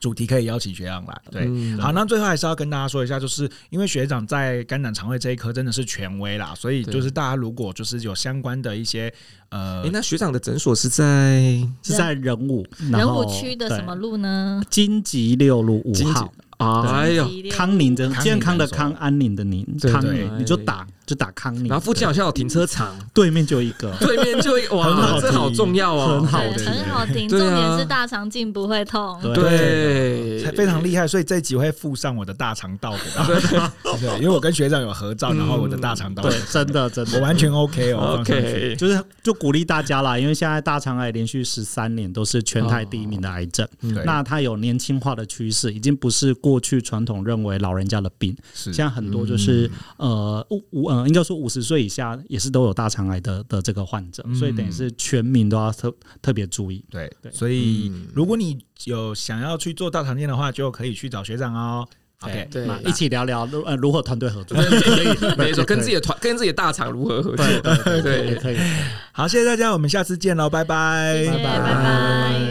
[0.00, 9.12] 主题可以邀请学长来，对，嗯、好，那最后还是要跟大家说一下，就是因为学长在肝胆肠胃这一科真的是权威啦，所以就是大家如果就是有相关的一些
[9.50, 11.60] 呃，欸、那学长的诊所是在？
[11.82, 14.62] 是在仁武仁武区的什么路呢？
[14.70, 16.32] 金吉六路五号。
[16.58, 43.66] 哎呦，康宁真健康的康，安宁的宁，康宁你就打就打康宁，然后附近好像有停车场，对 面就一个，对面就一个哇，这好重要哦，很好的，很好停，重点是大肠镜不会痛，对，非常厉害，所以这一集会附上我的大肠道给大家， 对，因为我跟学长有合照，然后我的大肠道，对，真的真的，我完全 OK 哦，OK，就是就鼓励大家啦，因为现在大肠癌连续十三年都是全台第一名的癌症，
[44.04, 56.84] 那它有年轻化的趋势，已经不是过去传统认为老人家的病，现在很多就是呃五五呃，应该说五十岁以下也是都有大肠癌的的这个患者，所以等于是全民都要特特别注意。
[56.90, 57.32] 对，对。
[57.32, 61.86] 所以如果你有想要去做大肠镜的话，就可以去找学长哦。
[62.22, 65.06] OK，对，一起聊聊如呃如何团队合作，可以，
[65.38, 68.58] 没错，跟自己的团跟自己的大肠如何合作，对对对，可以。
[69.10, 72.49] 好，谢谢大家，我们下次见喽，拜拜，拜拜。